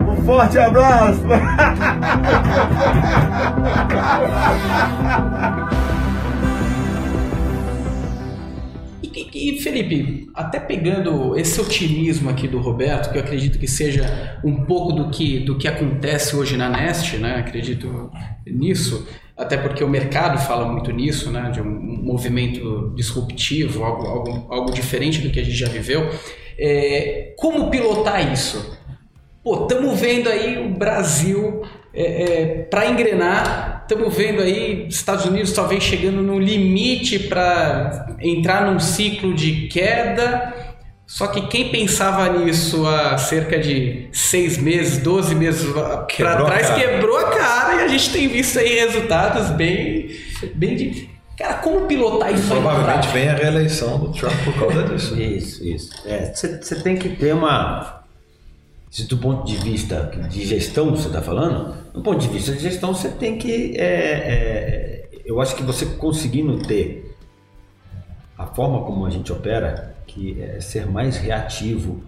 [0.00, 1.20] Um forte abraço!
[9.12, 14.40] E, e, Felipe, até pegando esse otimismo aqui do Roberto, que eu acredito que seja
[14.44, 17.36] um pouco do que, do que acontece hoje na Nest, né?
[17.36, 18.10] Acredito
[18.46, 21.50] nisso, até porque o mercado fala muito nisso, né?
[21.50, 21.68] De um
[22.02, 26.08] movimento disruptivo, algo, algo, algo diferente do que a gente já viveu.
[26.58, 28.78] É, como pilotar isso?
[29.42, 31.62] Pô, estamos vendo aí o Brasil
[31.92, 38.80] é, para engrenar, estamos vendo aí Estados Unidos talvez chegando no limite para entrar num
[38.80, 40.52] ciclo de queda.
[41.06, 46.44] Só que quem pensava nisso há cerca de seis meses, 12 meses para Quebrou a
[46.46, 46.80] trás, cara.
[46.80, 50.08] quebrou a cara e a gente tem visto aí resultados bem,
[50.54, 51.10] bem de...
[51.36, 55.20] Cara, como pilotar isso Provavelmente vem a reeleição do Trump por causa disso.
[55.20, 55.90] Isso, isso.
[56.32, 58.03] Você tem que ter uma.
[58.94, 62.60] Se do ponto de vista de gestão você está falando, do ponto de vista de
[62.60, 63.74] gestão você tem que.
[63.76, 67.12] é, é, eu acho que você conseguindo ter
[68.38, 72.04] a forma como a gente opera, que é ser mais reativo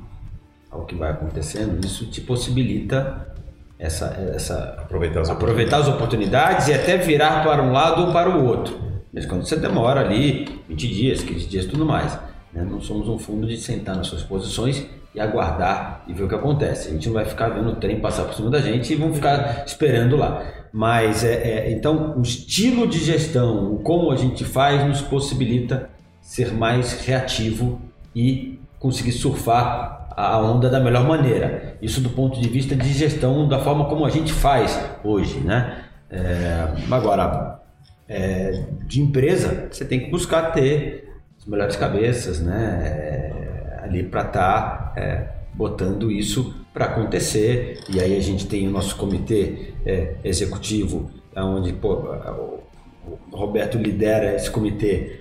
[0.70, 3.35] ao que vai acontecendo, isso te possibilita
[3.77, 8.31] essa, essa Aproveitar as aproveitar as oportunidades e até virar para um lado ou para
[8.31, 8.79] o outro.
[9.12, 12.16] Mas quando você demora ali 20 dias, 15 dias, tudo mais.
[12.53, 12.64] né?
[12.64, 16.35] Não somos um fundo de sentar nas suas posições e aguardar e ver o que
[16.35, 16.88] acontece.
[16.88, 19.16] A gente não vai ficar vendo o trem passar por cima da gente e vamos
[19.16, 20.44] ficar esperando lá.
[20.70, 25.88] Mas é, é, então o estilo de gestão, o como a gente faz, nos possibilita
[26.20, 27.81] ser mais reativo
[28.14, 31.76] e conseguir surfar a onda da melhor maneira.
[31.81, 35.85] Isso do ponto de vista de gestão, da forma como a gente faz hoje, né?
[36.11, 37.61] É, agora,
[38.07, 42.83] é, de empresa, você tem que buscar ter as melhores cabeças, né?
[42.85, 43.45] É,
[43.87, 44.94] ali para estar
[45.55, 47.81] botando isso para acontecer.
[47.88, 54.35] E aí a gente tem o nosso comitê é, executivo, onde pô, o Roberto lidera
[54.35, 55.20] esse comitê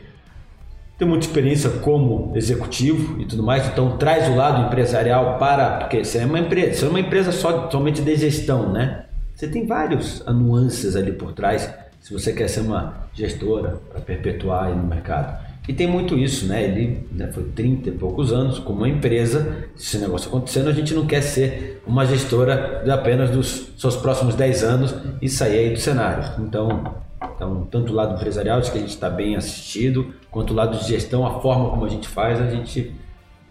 [0.97, 5.77] tem muita experiência como executivo e tudo mais, então traz o lado empresarial para.
[5.79, 9.05] Porque você é uma empresa, você é uma empresa só, somente de gestão, né?
[9.33, 14.67] Você tem várias nuances ali por trás, se você quer ser uma gestora para perpetuar
[14.67, 15.44] aí no mercado.
[15.67, 16.63] E tem muito isso, né?
[16.63, 20.73] Ele né, foi 30 e poucos anos como uma empresa, se esse negócio acontecendo, a
[20.73, 25.59] gente não quer ser uma gestora de apenas dos seus próximos 10 anos e sair
[25.59, 26.43] aí do cenário.
[26.43, 26.95] Então,
[27.35, 30.77] então, tanto o lado empresarial, de que a gente está bem assistido, quanto o lado
[30.77, 32.93] de gestão, a forma como a gente faz, a gente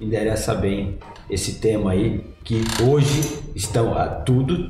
[0.01, 0.99] endereça bem
[1.29, 4.69] esse tema aí, que hoje estão ah, tudo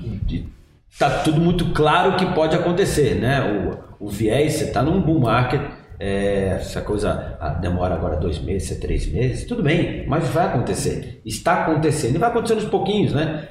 [0.91, 3.77] está tudo muito claro que pode acontecer, né?
[4.01, 5.61] O, o viés, você está num bull market,
[5.99, 11.21] é, essa coisa ah, demora agora dois meses, três meses, tudo bem, mas vai acontecer,
[11.25, 13.49] está acontecendo e vai acontecendo aos pouquinhos, né?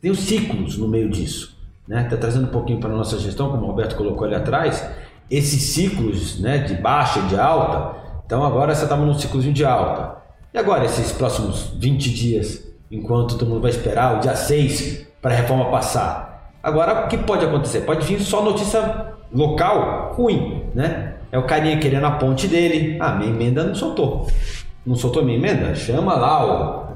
[0.00, 1.56] Tem os ciclos no meio disso
[1.86, 2.04] né?
[2.04, 4.86] Tá trazendo um pouquinho para a nossa gestão, como o Roberto colocou ali atrás,
[5.30, 7.96] esses ciclos, né, de baixa e de alta.
[8.24, 10.16] Então agora você estava num ciclozinho de alta.
[10.52, 15.32] E agora esses próximos 20 dias, enquanto todo mundo vai esperar o dia 6 para
[15.32, 16.52] a reforma passar.
[16.62, 17.82] Agora o que pode acontecer?
[17.82, 21.15] Pode vir só notícia local ruim, né?
[21.36, 22.96] É o carinha querendo a ponte dele.
[22.98, 24.26] Ah, minha emenda não soltou.
[24.86, 25.74] Não soltou minha emenda?
[25.74, 26.44] Chama lá
[26.82, 26.86] o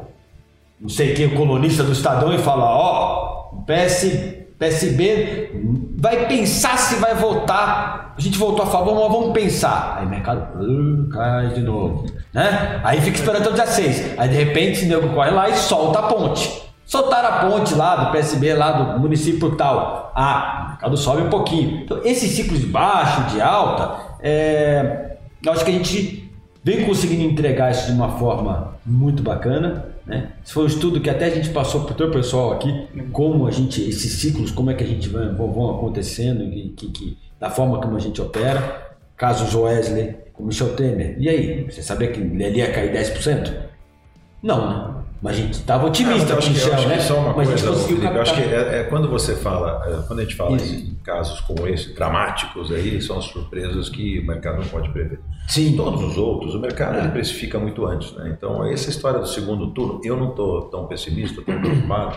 [0.81, 5.51] não sei quem, o colunista do Estadão e fala, ó, o PS PSB
[5.99, 8.15] vai pensar se vai votar.
[8.17, 9.99] A gente votou a favor, mas vamos pensar.
[9.99, 12.07] Aí o mercado uh, cai de novo.
[12.33, 12.81] Né?
[12.83, 14.19] Aí fica esperando até o dia 6.
[14.19, 16.63] Aí de repente o nego corre lá e solta a ponte.
[16.87, 20.13] Soltaram a ponte lá do PSB, lá do município tal.
[20.15, 21.83] Ah, o mercado sobe um pouquinho.
[21.83, 25.17] Então, esse ciclo de baixo, de alta, é...
[25.45, 26.31] eu acho que a gente
[26.63, 29.87] vem conseguindo entregar isso de uma forma muito bacana.
[30.07, 30.33] Né?
[30.45, 33.47] Esse foi um estudo que até a gente passou para o teu pessoal aqui, como
[33.47, 37.19] a gente, esses ciclos, como é que a gente vai, vão, acontecendo, que, que, que,
[37.39, 38.91] da forma como a gente opera.
[39.17, 41.17] Caso Joesley, com Michel Temer.
[41.19, 43.53] E aí, você sabia que ele ia cair 10%?
[44.43, 45.00] Não, né?
[45.23, 46.89] Mas a gente estava otimista Ah, mas com o eu acho que, eu Shell, acho
[46.89, 47.19] né?
[47.21, 49.83] uma mas a coisa, gente conseguiu Felipe, eu acho que é, é quando você fala,
[49.87, 50.75] é, quando a gente fala Isso.
[50.75, 55.21] em casos como esse, dramáticos aí, são as surpresas que o mercado não pode prever.
[55.47, 55.77] Sim.
[55.77, 57.01] Todos os outros, o mercado É.
[57.01, 58.33] ele precifica muito antes, né?
[58.35, 62.17] Então, essa história do segundo turno, eu não estou tão pessimista, tão preocupado,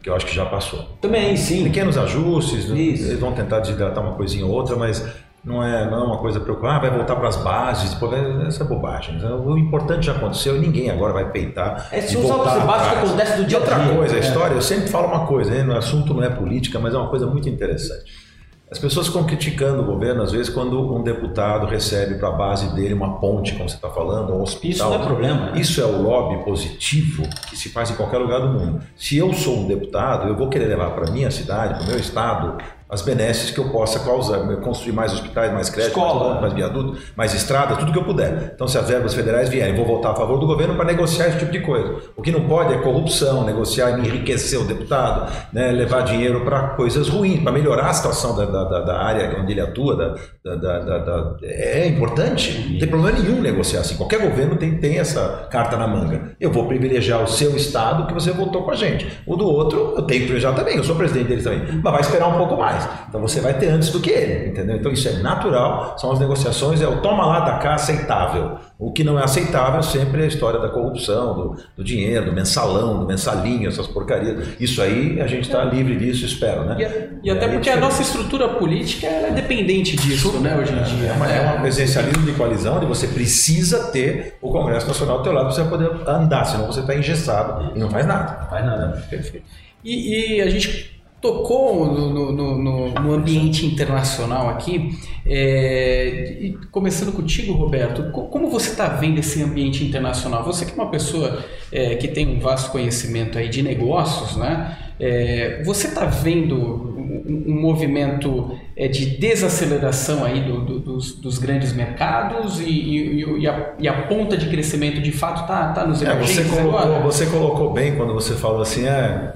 [0.00, 0.80] que eu acho que já passou.
[1.00, 1.64] Também, sim.
[1.64, 2.66] Pequenos ajustes?
[2.66, 2.74] Isso.
[3.06, 5.04] eles vão tentar desidratar uma coisinha ou outra, mas
[5.44, 8.46] não é, não é uma coisa preocupante, ah, vai voltar para as bases, depois vai-
[8.46, 9.18] essa é bobagem.
[9.44, 11.88] O importante já aconteceu e ninguém agora vai peitar.
[11.92, 13.08] É, se usar o voltar base básico atrás.
[13.10, 13.94] acontece do dia a outra dia.
[13.94, 14.20] coisa, a É.
[14.20, 15.74] história, eu sempre falo uma coisa, né?
[15.74, 18.24] o assunto não é política, mas é uma coisa muito interessante.
[18.72, 22.74] As pessoas ficam criticando o governo, às vezes, quando um deputado recebe para a base
[22.74, 24.70] dele uma ponte, como você está falando, um hospital.
[24.88, 25.52] Isso não é problema, né?
[25.60, 28.80] Isso é o lobby positivo que se faz em qualquer lugar do mundo.
[28.96, 31.98] Se eu sou um deputado, eu vou querer levar para minha cidade, para o meu
[31.98, 32.56] estado,
[32.88, 35.96] as benesses que eu possa causar, construir mais hospitais, mais créditos,
[36.30, 38.52] mais, mais viaduto, mais estrada, tudo que eu puder.
[38.54, 41.28] Então, se as verbas federais vierem, eu vou votar a favor do governo para negociar
[41.28, 41.96] esse tipo de coisa.
[42.16, 46.68] O que não pode é corrupção, negociar e enriquecer o deputado, né, levar dinheiro para
[46.70, 49.96] coisas ruins, para melhorar a situação da, da, da- área onde ele atua.
[49.96, 50.14] Da-
[50.54, 53.96] da- é importante, não tem problema nenhum negociar assim.
[53.96, 56.32] Qualquer governo tem, tem essa carta na manga.
[56.40, 59.06] Eu vou privilegiar o seu estado que você votou com a gente.
[59.26, 61.80] O do outro, eu tenho que privilegiar também, eu sou presidente dele também.
[61.82, 62.73] Mas vai esperar um pouco mais.
[63.08, 64.76] Então você vai ter antes do que ele, entendeu?
[64.76, 68.58] Então isso é natural, são as negociações, é o toma lá da cá aceitável.
[68.78, 72.32] O que não é aceitável sempre é a história da corrupção, do, do dinheiro, do
[72.32, 74.48] mensalão, do mensalinho, essas porcarias.
[74.58, 76.76] Isso aí a gente está livre disso, espero, né?
[77.22, 80.82] E, e até é porque a nossa estrutura política é dependente disso, né, hoje em
[80.82, 81.10] dia.
[81.10, 85.24] É, uma, é um presencialismo de coalizão onde você precisa ter o Congresso Nacional do
[85.24, 88.42] teu lado para você poder andar, senão você está engessado e não faz nada.
[88.42, 89.06] Não faz nada.
[89.08, 89.46] Perfeito.
[89.84, 90.93] E, e a gente
[91.24, 94.90] tocou no, no- no- no- ambiente internacional aqui,
[95.26, 100.44] é, começando contigo, Roberto, co- como você está vendo esse ambiente internacional?
[100.44, 104.76] Você que é uma pessoa é, que tem um vasto conhecimento aí de negócios, né?
[105.00, 111.38] É, você está vendo um, um movimento é, de desaceleração aí do- do- dos, dos
[111.38, 115.86] grandes mercados e, e- e a, e a ponta de crescimento de fato está tá
[115.86, 117.00] nos É, você, emergentes colocou, agora?
[117.02, 119.32] você colocou bem quando você falou assim, é,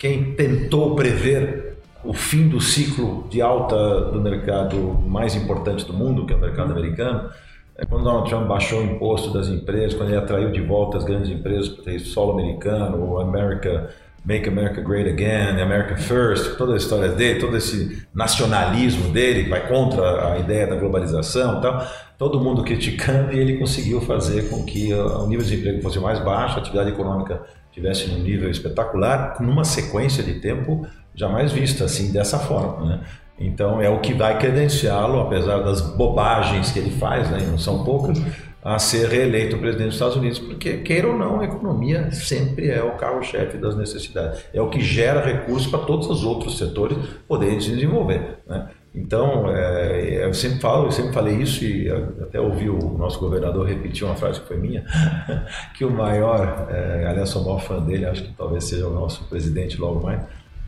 [0.00, 6.24] quem tentou prever o fim do ciclo de alta do mercado mais importante do mundo,
[6.24, 7.28] que é o mercado americano,
[7.76, 11.04] é quando Donald Trump baixou o imposto das empresas, quando ele atraiu de volta as
[11.04, 13.90] grandes empresas para ter solo americano, o America,
[14.24, 19.50] Make America Great Again, America First, toda a história dele, todo esse nacionalismo dele, que
[19.50, 21.86] vai contra a ideia da globalização e tal,
[22.20, 25.98] todo mundo criticando e ele conseguiu fazer com que uh, o nível de desemprego fosse
[25.98, 31.86] mais baixo, a atividade econômica tivesse um nível espetacular, numa sequência de tempo jamais vista
[31.86, 32.86] assim, dessa forma.
[32.86, 33.00] Né?
[33.38, 37.56] Então é o que vai credenciá-lo, apesar das bobagens que ele faz, né, e não
[37.56, 38.22] são poucas,
[38.62, 42.82] a ser reeleito presidente dos Estados Unidos, porque, queira ou não, a economia sempre é
[42.82, 44.44] o carro-chefe das necessidades.
[44.52, 48.40] É o que gera recursos para todos os outros setores poderem se desenvolver.
[48.46, 48.68] Né?
[48.94, 53.66] Então, é, eu sempre falo, eu sempre falei isso e até ouvi o nosso governador
[53.66, 54.84] repetir uma frase que foi minha,
[55.76, 58.92] que o maior, é, aliás, sou o maior fã dele, acho que talvez seja o
[58.92, 60.20] nosso presidente logo mais,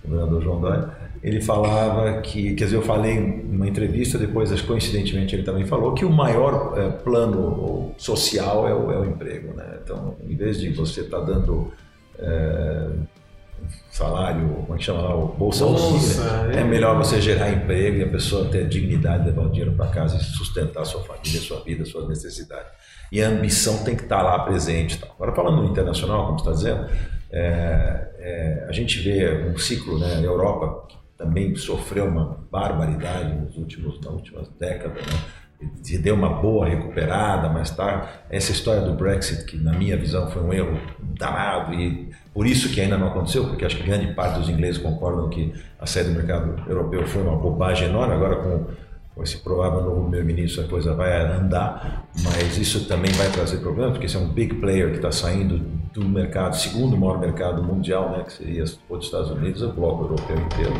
[0.04, 0.88] o governador João Dória,
[1.22, 6.04] ele falava que, quer dizer, eu falei numa entrevista, depois, coincidentemente, ele também falou que
[6.04, 9.54] o maior é, plano social é o, é o emprego.
[9.54, 9.78] Né?
[9.82, 11.72] Então, em vez de você estar dando
[12.18, 12.88] é,
[13.90, 17.98] salário, como é que chama lá, o Bolsa, Bolsa, Auxílio, é melhor você gerar emprego
[17.98, 21.40] e a pessoa ter dignidade, levar o dinheiro para casa e sustentar a sua família,
[21.40, 22.72] a sua vida, as suas necessidades.
[23.10, 24.98] E a ambição tem que estar lá presente.
[24.98, 25.06] Tá?
[25.14, 26.90] Agora, falando internacional, como você está dizendo,
[27.30, 33.34] é, é, a gente vê um ciclo, né, na Europa, que também sofreu uma barbaridade
[33.34, 35.20] nos últimos, nas últimas décadas, né?
[35.88, 40.28] E deu uma boa recuperada, mas tá essa história do Brexit que na minha visão
[40.28, 44.14] foi um erro danado e por isso que ainda não aconteceu, porque acho que grande
[44.14, 48.14] parte dos ingleses concordam que a saída do mercado europeu foi uma bobagem enorme.
[48.14, 48.64] Agora com,
[49.14, 53.92] com esse provável novo primeiro-ministro a coisa vai andar, mas isso também vai trazer problemas,
[53.92, 55.58] porque esse é um big player que está saindo
[55.92, 60.36] do mercado, segundo maior mercado mundial, né, que seria os Estados Unidos, o bloco europeu
[60.36, 60.72] inteiro.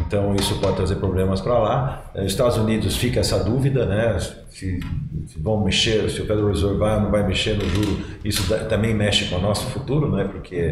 [0.00, 2.04] Então isso pode trazer problemas para lá.
[2.14, 4.18] Nos Estados Unidos fica essa dúvida, né?
[4.48, 4.80] Se,
[5.26, 8.48] se, vão mexer, se o Federal Reserve vai ou não vai mexer no juro, isso
[8.48, 10.24] da, também mexe com o nosso futuro, né?
[10.24, 10.70] Porque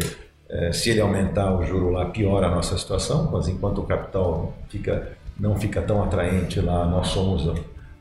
[0.49, 4.53] é, se ele aumentar o juro lá, piora a nossa situação, mas enquanto o capital
[4.69, 7.45] fica, não fica tão atraente lá, nós somos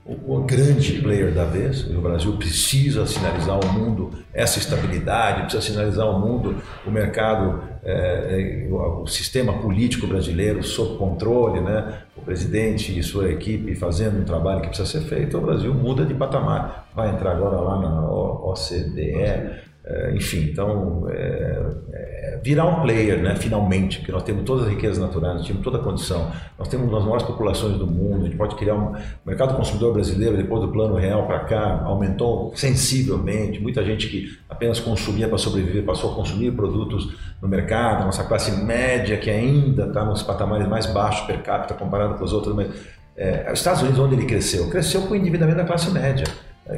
[0.05, 1.85] o, o grande player da vez.
[1.87, 8.69] O Brasil precisa sinalizar ao mundo essa estabilidade, precisa sinalizar ao mundo o mercado, é,
[8.71, 12.03] o, o, sistema político brasileiro sob controle, né?
[12.17, 15.37] o presidente e sua equipe fazendo um trabalho que precisa ser feito.
[15.37, 16.89] O Brasil muda de patamar.
[16.95, 19.63] Vai entrar agora lá na OCDE, É,
[20.15, 21.61] enfim, então, é,
[21.93, 25.63] é, virar um player, né, finalmente, porque nós temos todas as riquezas naturais, nós temos
[25.63, 28.77] toda a condição, nós temos uma das maiores populações do mundo, a gente pode criar
[28.77, 28.95] um
[29.27, 34.79] mercado consumidor brasileiro, depois do plano real para cá, aumentou sensivelmente, muita gente que apenas
[34.79, 40.05] consumia para sobreviver passou a consumir produtos no mercado, nossa classe média que ainda está
[40.05, 42.69] nos patamares mais baixos per capita comparado com os outros, mas
[43.17, 44.71] é, os Estados Unidos, onde ele cresceu?
[44.71, 46.25] Cresceu com o endividamento da classe média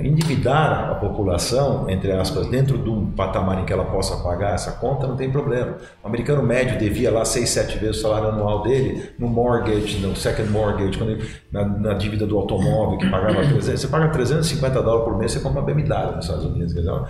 [0.00, 4.72] endividar a população, entre aspas, dentro de um patamar em que ela possa pagar essa
[4.72, 5.76] conta, não tem problema.
[6.02, 10.16] O americano médio devia lá 6, 7 vezes o salário anual dele no mortgage, no
[10.16, 14.82] second mortgage, quando ele, na, na, dívida do automóvel, que pagava 300, você paga 350
[14.82, 16.74] dólares por mês, você compra uma BMW nos Estados Unidos.
[16.74, 17.04] Então,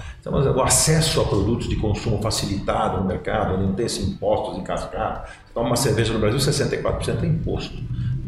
[0.57, 5.31] o acesso a produtos de consumo facilitado no mercado, não tem esses impostos em cascata.
[5.55, 7.79] Toma uma cerveja no Brasil, 64% é imposto.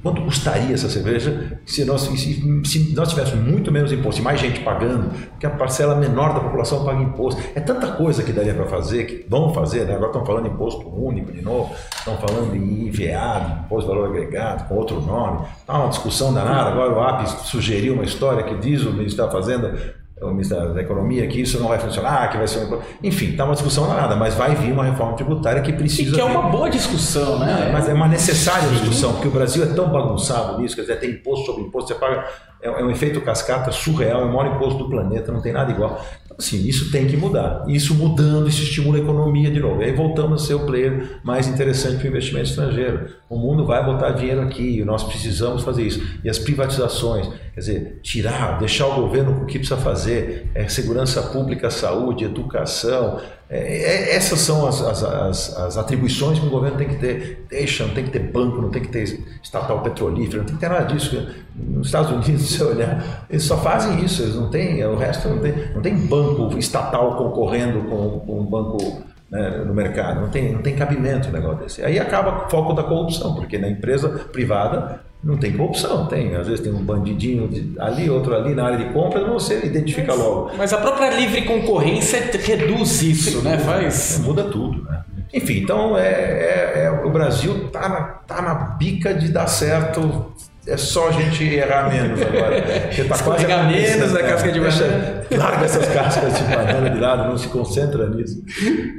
[0.07, 4.39] Quanto custaria essa cerveja se nós, se, se nós tivéssemos muito menos imposto e mais
[4.39, 7.43] gente pagando, que a parcela menor da população paga imposto?
[7.57, 9.97] É tanta coisa que daria para fazer, que vão fazer, né?
[9.97, 14.11] agora estão falando em imposto único de novo, estão falando em IVA, imposto de valor
[14.11, 15.45] agregado, com outro nome.
[15.59, 19.37] Está uma discussão danada, agora o AP sugeriu uma história que diz o Ministério da
[19.37, 22.81] Fazenda o ministro da Economia que isso não vai funcionar, que vai ser um...
[23.03, 26.11] Enfim, está uma discussão nada, mas vai vir uma reforma tributária que precisa.
[26.11, 27.69] E que é uma boa discussão, né?
[27.69, 31.01] É, mas é uma necessária discussão, porque o Brasil é tão bagunçado nisso, quer dizer,
[31.01, 32.25] tem imposto sobre imposto, você paga.
[32.63, 35.71] É, é um efeito cascata surreal, é o maior imposto do planeta, não tem nada
[35.71, 36.03] igual.
[36.25, 37.65] Então, assim, isso tem que mudar.
[37.69, 39.83] Isso mudando, isso estimula a economia de novo.
[39.83, 43.11] E aí voltamos a ser o player mais interessante para o investimento estrangeiro.
[43.29, 46.01] O mundo vai botar dinheiro aqui, nós precisamos fazer isso.
[46.23, 50.69] E as privatizações Quer dizer, tirar, deixar o governo com o que precisa fazer, é,
[50.69, 53.19] segurança pública, saúde, educação,
[53.49, 57.47] é, é, essas são as, as, as, as, atribuições que o governo tem que ter.
[57.49, 59.05] Deixa, não tem que ter banco, não tem que ter
[59.43, 61.27] estatal petrolífero, não tem que ter nada disso.
[61.55, 65.27] Nos Estados Unidos, se você olhar, eles só fazem isso, eles não têm, o resto
[65.27, 70.29] não tem, não tem banco estatal concorrendo com, com um banco né, no mercado, não
[70.29, 71.83] tem, não tem cabimento um negócio desse.
[71.83, 76.37] Aí acaba o foco da corrupção, porque na empresa privada não tem corrupção, tem.
[76.37, 80.19] Às vezes tem um bandidinho ali, outro ali na área de compras, você identifica mas,
[80.19, 80.51] logo.
[80.57, 83.59] Mas a própria livre concorrência reduz isso, né?
[83.59, 84.21] Faz...
[84.25, 85.03] Muda tudo, né?
[85.35, 90.33] Enfim, então é, é, é o Brasil está na, tá na bica de dar certo
[90.67, 92.91] é só a gente errar menos agora.
[92.91, 95.27] Você tá quase menos da casca de banana.
[95.37, 98.43] Larga essas cascas de banana de lado, não se concentra nisso.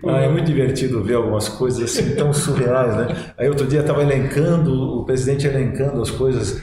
[0.05, 3.15] Ah, é muito divertido ver algumas coisas assim tão surreais, né?
[3.37, 6.61] Aí outro dia estava elencando, o presidente elencando as coisas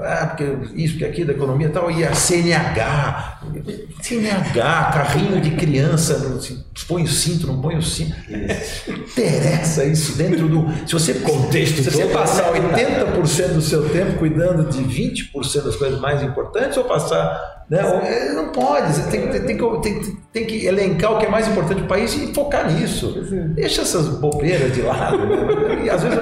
[0.00, 3.40] ah, porque isso, porque aquilo, da economia e tal, e a CNH,
[4.00, 6.40] CNH, carrinho de criança,
[6.86, 8.14] põe o cinto, não põe o cinto.
[8.88, 10.66] Interessa isso dentro do.
[10.86, 16.00] Se você contexto, se você passar 80% do seu tempo cuidando de 20% das coisas
[16.00, 17.78] mais importantes, ou passar né?
[17.80, 21.80] É, não pode, você tem, tem, tem, tem, que elencar o que é mais importante
[21.80, 23.24] do país e focar nisso.
[23.54, 25.18] Deixa essas bobeiras de lado.
[25.18, 25.84] Né?
[25.84, 26.18] E às vezes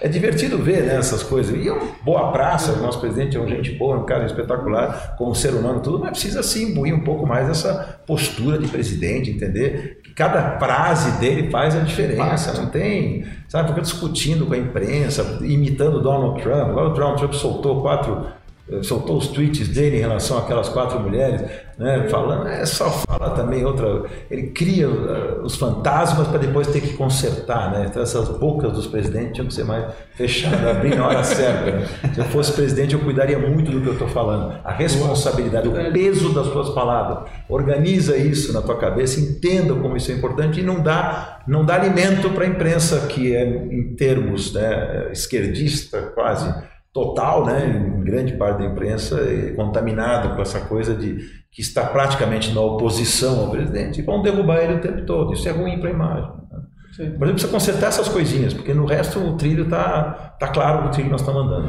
[0.00, 1.54] é divertido ver né, essas coisas.
[1.54, 5.14] E é uma boa praça, o nosso presidente é um gente boa, um cara espetacular,
[5.16, 9.30] como ser humano, tudo, mas precisa sim imbuir um pouco mais essa postura de presidente,
[9.30, 12.52] entender que cada frase dele faz a diferença.
[12.60, 16.70] Não tem, sabe, fica discutindo com a imprensa, imitando Donald Trump.
[16.70, 18.39] Agora o Donald Trump soltou quatro
[18.82, 21.42] soltou os tweets dele em relação àquelas quatro mulheres,
[21.80, 26.82] né, falando, é só fala também outra, ele cria uh, os fantasmas para depois ter
[26.82, 27.86] que consertar, né?
[27.88, 31.70] Então essas bocas dos presidentes tinham que ser mais fechadas, abrir na hora certa.
[31.70, 31.88] Né?
[32.12, 35.92] Se eu fosse presidente, eu cuidaria muito do que eu estou falando, a responsabilidade, o
[35.92, 37.30] peso das suas palavras.
[37.48, 41.76] Organiza isso na tua cabeça, entenda como isso é importante e não dá, não dá
[41.76, 46.52] alimento para a imprensa que é em termos né, esquerdista quase
[46.92, 51.18] total, né, em grande parte da imprensa, é contaminada com essa coisa de
[51.52, 55.32] que está praticamente na oposição ao presidente e vão derrubar ele o tempo todo.
[55.32, 56.30] Isso é ruim para a imagem.
[56.50, 56.60] Né?
[56.98, 60.86] Mas a gente precisa consertar essas coisinhas, porque no resto o trilho está tá claro
[60.86, 61.68] o trilho que nós estamos andando.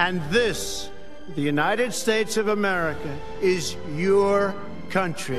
[0.00, 0.90] And this,
[1.34, 3.08] the United States of America,
[3.42, 4.54] is your
[4.90, 5.36] country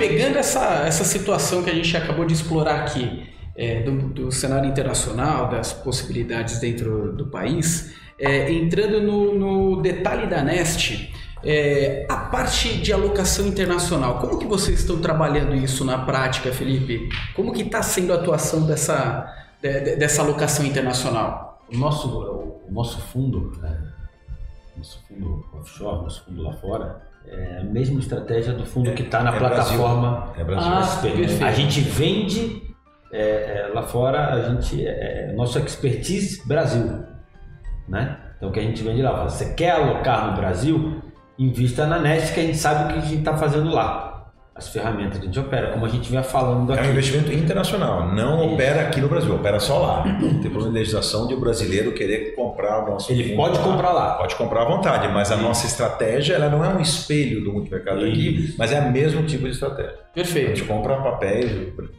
[0.00, 4.66] pegando essa, essa situação que a gente acabou de explorar aqui, é, do, do, cenário
[4.66, 11.12] internacional, das possibilidades dentro do país, é, entrando no, no, detalhe da Nest,
[11.44, 17.10] é, a parte de alocação internacional, como que vocês estão trabalhando isso na prática, Felipe?
[17.34, 19.30] Como que está sendo a atuação dessa,
[19.60, 21.62] de, dessa alocação internacional?
[21.70, 23.78] O nosso, o nosso fundo, né?
[24.74, 29.02] nosso fundo offshore, nosso fundo lá fora, é a mesma estratégia do fundo é, que
[29.02, 30.32] está na é plataforma.
[30.36, 30.40] Brasil.
[30.40, 31.42] É Brasil.
[31.42, 32.62] Ah, a gente vende
[33.12, 37.04] é, é, lá fora, a gente é, é nosso expertise Brasil,
[37.88, 38.18] né?
[38.36, 41.02] Então o que a gente vende lá, você quer alocar no Brasil?
[41.38, 44.19] Invista na Nest, que a gente sabe o que a gente está fazendo lá.
[44.54, 46.88] As ferramentas que a gente opera, como a gente vinha falando É aqui.
[46.88, 48.54] um investimento internacional, não Isso.
[48.54, 50.02] opera aqui no Brasil, opera só lá.
[50.02, 54.14] Tem problema de legislação de o brasileiro querer comprar o nosso Ele pode comprar lá.
[54.14, 58.00] Pode comprar à vontade, mas a nossa estratégia ela não é um espelho do multimercado
[58.04, 58.56] aqui, Isso.
[58.58, 59.94] mas é o mesmo tipo de estratégia.
[60.10, 60.48] A Perfeito.
[60.56, 61.50] gente compra papéis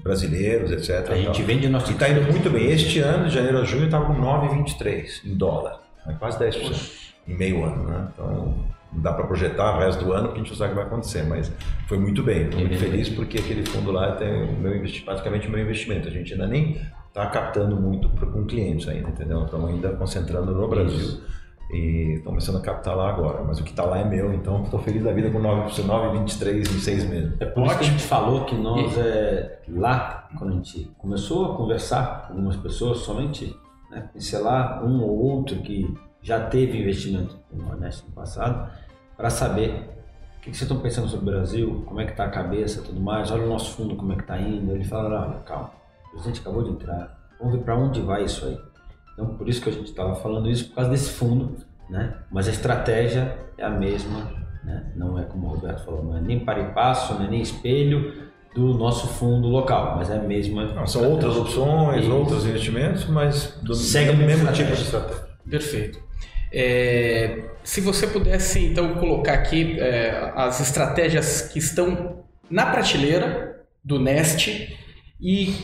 [0.04, 1.10] brasileiros, etc.
[1.10, 2.70] A gente vende nosso E está indo muito bem.
[2.70, 5.80] Este ano, de janeiro a junho, estava com 9,23 em dólar.
[6.08, 6.92] É quase 10%
[7.28, 7.84] em meio ano.
[7.86, 8.08] Né?
[8.14, 8.56] Então,
[8.94, 10.82] não dá para projetar o resto do ano, porque a gente não sabe o que
[10.82, 11.24] vai acontecer.
[11.24, 11.52] Mas
[11.88, 12.44] foi muito bem.
[12.44, 16.08] Estou muito feliz porque aquele fundo lá tem o meu praticamente o meu investimento.
[16.08, 19.44] A gente ainda nem está captando muito com clientes ainda, entendeu?
[19.44, 21.22] Estamos ainda concentrando no Brasil.
[21.74, 23.44] E estão começando a captar lá agora.
[23.46, 26.66] Mas o que está lá é meu, então estou feliz da vida com 9,23 em
[26.80, 27.34] seis meses.
[27.40, 31.54] É por isso que a gente falou que nós, é, lá, quando a gente começou
[31.54, 33.56] a conversar com algumas pessoas, somente
[33.90, 38.72] né, pincelar um ou outro que já teve investimento no Nordeste no passado,
[39.18, 39.90] para saber
[40.38, 42.80] o que, que vocês estão pensando sobre o Brasil, como é que está a cabeça
[42.80, 44.72] e tudo mais, olha o nosso fundo como é que está indo.
[44.72, 45.72] Ele fala, olha, calma,
[46.08, 48.58] o presidente acabou de entrar, vamos ver para onde vai isso aí.
[49.14, 51.58] Então, por isso que a gente estava falando isso, por causa desse fundo,
[51.90, 52.16] né?
[52.32, 54.32] Mas a estratégia é a mesma,
[54.64, 54.92] né?
[54.96, 57.42] Não é como o Roberto falou, não é nem para e passo, não é nem
[57.42, 60.66] espelho do nosso fundo local, mas é a mesma.
[60.74, 62.14] Não, são outras opções, Isso.
[62.14, 65.28] outros investimentos, mas do Segue mesmo tipo de estratégia.
[65.50, 66.11] Perfeito.
[66.54, 73.98] É, se você pudesse então colocar aqui é, as estratégias que estão na prateleira do
[74.00, 74.76] Nest
[75.22, 75.56] e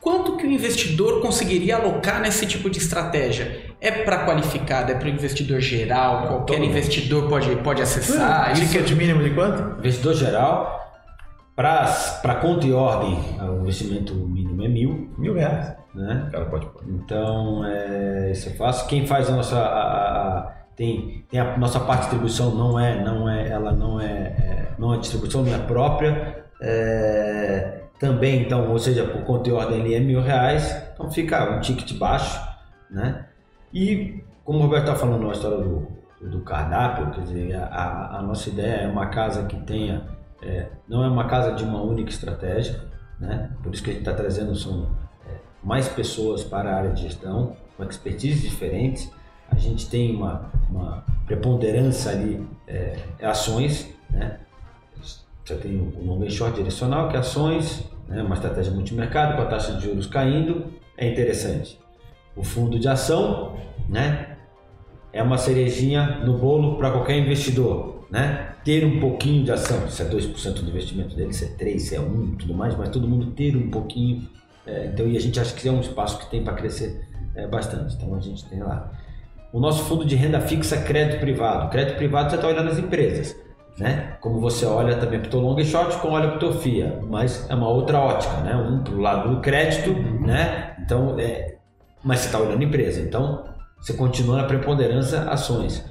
[0.00, 3.62] quanto que o investidor conseguiria alocar nesse tipo de estratégia?
[3.80, 6.70] É para qualificado, é para o investidor geral, qualquer todo mundo.
[6.70, 8.52] investidor pode, pode acessar?
[8.52, 9.78] Isso- Ticket mínimo de quanto?
[9.78, 10.80] Investidor geral,
[11.54, 15.74] para conta e ordem, o investimento mínimo é mil, Mil reais.
[15.94, 16.28] Né?
[16.32, 16.82] Cara pode pôr.
[16.88, 18.86] Então, é, isso é fácil.
[18.88, 22.78] Quem faz a nossa a, a- a- tem, tem a nossa parte de distribuição não
[22.80, 26.44] é não é ela não é, é não é distribuição não é própria.
[26.60, 30.74] É, também então, ou seja, por conta e ordem ali é mil reais.
[30.94, 32.40] Então fica um ticket baixo,
[32.90, 33.26] né?
[33.72, 35.88] E como o Roberto está falando na história do,
[36.20, 40.02] do cardápio, quer dizer, a, a- a nossa ideia é uma casa que tenha
[40.42, 42.78] é, não é uma casa de uma única estratégia,
[43.20, 43.50] né?
[43.62, 44.86] Por isso que a gente está trazendo são
[45.64, 49.10] mais pessoas para a área de gestão, com expertise diferentes.
[49.50, 54.38] A gente tem uma, uma preponderância ali, é, ações, né?
[55.44, 58.22] Você tem o and short direcional, que é ações, né?
[58.22, 61.78] uma estratégia multimercado com a taxa de juros caindo, é interessante.
[62.34, 63.56] O fundo de ação,
[63.88, 64.38] né?
[65.12, 68.54] É uma cerejinha no bolo para qualquer investidor, né?
[68.64, 71.94] Ter um pouquinho de ação, se é 2% do investimento dele, se é 3, se
[71.94, 74.26] é 1, tudo mais, mas todo mundo ter um pouquinho
[74.66, 77.46] é, então, e a gente acha que é um espaço que tem para crescer é,
[77.46, 77.94] bastante.
[77.94, 78.90] Então, a gente tem lá.
[79.52, 81.70] O nosso fundo de renda fixa crédito privado.
[81.70, 83.36] Crédito privado você está olhando as empresas,
[83.78, 84.16] né?
[84.20, 87.00] Como você olha também para o long e short, como olha para o teu FIA,
[87.08, 88.56] mas é uma outra ótica, né?
[88.56, 90.74] Um para o lado do crédito, né?
[90.80, 91.56] Então, é,
[92.02, 93.00] mas você está olhando empresa.
[93.00, 93.44] Então,
[93.78, 95.84] você continua na preponderância ações.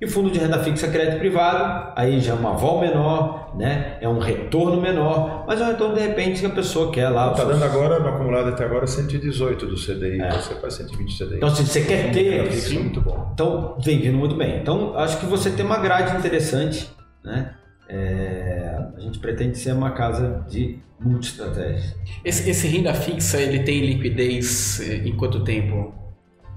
[0.00, 3.96] E o fundo de renda fixa crédito privado, aí já é uma vol menor, né?
[4.00, 7.32] É um retorno menor, mas é um retorno de repente que a pessoa quer lá.
[7.32, 10.20] Está seus- dando agora, no acumulado até agora, 118 do CDI.
[10.20, 10.30] É.
[10.30, 11.36] Você faz 120 CDI.
[11.38, 13.30] Então, se você quer ter, Renda fixa é muito bom.
[13.34, 14.60] então vem vindo muito bem.
[14.60, 16.88] Então, acho que você tem uma grade interessante,
[17.24, 17.54] né?
[17.88, 21.96] É, a gente pretende ser uma casa de multi-estratégias.
[22.24, 25.92] Esse, esse renda fixa, ele tem liquidez eh, em quanto tempo?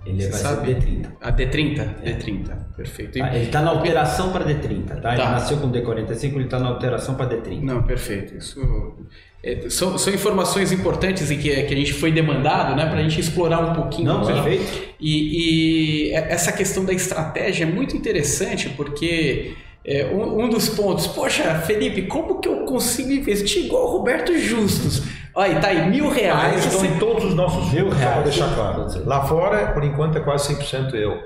[0.06, 0.68] Ele Você vai sabe?
[0.68, 1.08] ser D30.
[1.22, 1.96] A D30?
[2.04, 3.18] D30, perfeito.
[3.18, 3.36] E- Tá?
[3.36, 5.14] Ele está na alteração para D30, tá?
[5.14, 5.32] Ele Tá.
[5.32, 7.62] nasceu com D45, ele está na alteração para D30.
[7.62, 8.36] Não, perfeito.
[8.36, 8.60] Isso
[9.44, 13.04] é, são, são informações importantes e que, que a gente foi demandado, né, para a
[13.04, 14.08] gente explorar um pouquinho.
[14.08, 14.34] Não, aqui.
[14.34, 14.90] perfeito.
[15.00, 19.54] E, e essa questão da estratégia é muito interessante porque
[19.86, 24.36] é, um, um dos pontos, poxa, Felipe, como que eu consigo investir igual o Roberto
[24.38, 25.04] Justus?
[25.34, 26.54] Olha, tá aí mil reais.
[26.54, 28.24] Eles estão você- em todos os nossos Mil só para reais.
[28.24, 28.86] deixar claro.
[29.06, 31.18] Lá fora, por enquanto, é quase 100% eu.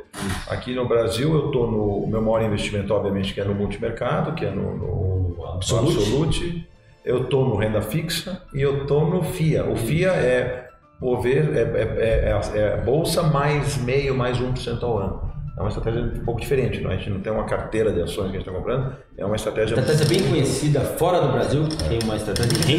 [0.47, 4.34] Aqui no Brasil, eu estou no o meu maior investimento, obviamente, que é no multimercado,
[4.34, 5.97] que é no, no, no Absolute.
[5.97, 6.70] Absolute.
[7.03, 9.64] Eu estou no renda fixa e eu estou no FIA.
[9.66, 10.68] O FIA é
[10.99, 15.24] mover, é, é, é, é bolsa mais meio, mais 1% ao ano.
[15.58, 16.91] É uma estratégia um pouco diferente, não?
[16.91, 19.38] a gente não tem uma carteira de ações que a gente está comprando, é uma
[19.38, 22.74] estratégia Estratégia bem conhecida fora do Brasil, tem uma estratégia de.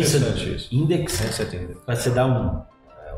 [0.76, 1.78] Index, Handset Index.
[1.86, 2.62] Mas você dá um.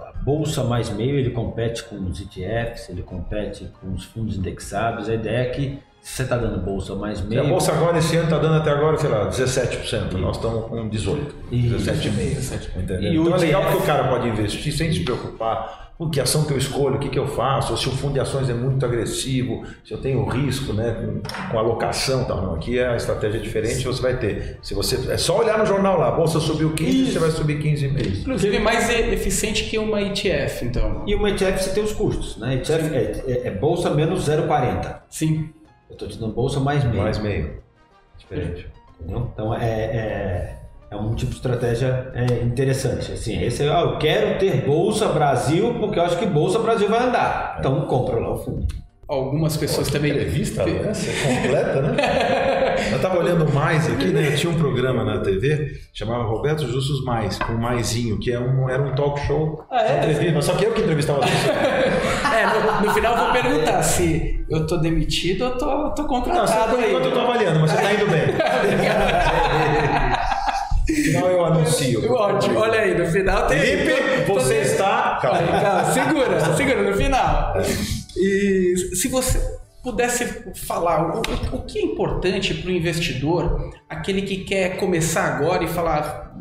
[0.06, 5.08] A bolsa mais meio, ele compete com os ETFs, ele compete com os fundos indexados.
[5.08, 7.42] A ideia é que você está dando bolsa mais E meio.
[7.42, 10.12] a bolsa agora, esse ano, está dando até agora, sei lá, 17%.
[10.12, 11.18] Nós estamos com 18%.
[11.50, 11.90] Isso.
[11.90, 12.76] 17,5%.
[12.76, 13.12] Entendeu?
[13.12, 16.20] E o então é legal que o cara pode investir sem se preocupar com que
[16.20, 18.54] ação que eu escolho, o que, que eu faço, se o fundo de ações é
[18.54, 22.40] muito agressivo, se eu tenho risco né, com, com alocação tal.
[22.40, 24.58] Não, aqui a estratégia é diferente, você vai ter.
[24.62, 27.58] Se você, é só olhar no jornal lá, a bolsa subiu 15, você vai subir
[27.60, 28.20] 15,5%.
[28.20, 31.02] Inclusive mais e- eficiente que uma ETF, então.
[31.04, 32.54] E uma ETF você tem os custos, né?
[32.54, 35.02] ETF é, é- é bolsa menos 0,40.
[35.10, 35.50] Sim.
[35.90, 37.02] Eu estou te dando bolsa mais meio.
[37.02, 37.54] Mais meio.
[38.16, 38.68] Diferente.
[39.00, 39.30] Entendeu?
[39.32, 40.57] Então é, é,
[40.90, 43.12] é um tipo de estratégia é, interessante.
[43.12, 46.88] Assim, esse é, ah, eu quero ter Bolsa Brasil porque eu acho que Bolsa Brasil
[46.88, 47.56] vai andar.
[47.58, 48.66] Então compra lá o fundo.
[49.06, 50.12] Algumas pessoas também.
[50.12, 51.96] Entrevista essa, completa, né?
[52.90, 54.32] Eu estava olhando mais aqui, né?
[54.32, 58.82] Tinha um programa na TV, chamava Roberto Justus Mais, com Maisinho, que é um, era
[58.82, 59.64] um talk show.
[59.70, 59.98] Ah, é?
[59.98, 61.56] Entrevista, só que eu que entrevistava as pessoas.
[62.28, 66.08] É, no, no final eu vou perguntar se eu tô demitido ou tô, tô Não,
[66.08, 66.90] contratado por aí.
[66.90, 68.20] enquanto eu tô avaliando, mas você tá indo bem.
[70.88, 72.10] No final eu anuncio.
[72.14, 73.58] Ótimo, olha aí, no final tem.
[73.58, 75.18] Felipe, tô- você está.
[75.20, 75.60] Calma.
[75.60, 77.54] Calma, segura, segura no final.
[78.16, 79.38] E se você
[79.82, 80.26] pudesse
[80.66, 81.22] falar o,
[81.54, 86.34] o- o que é importante para o investidor, aquele que quer começar agora e falar,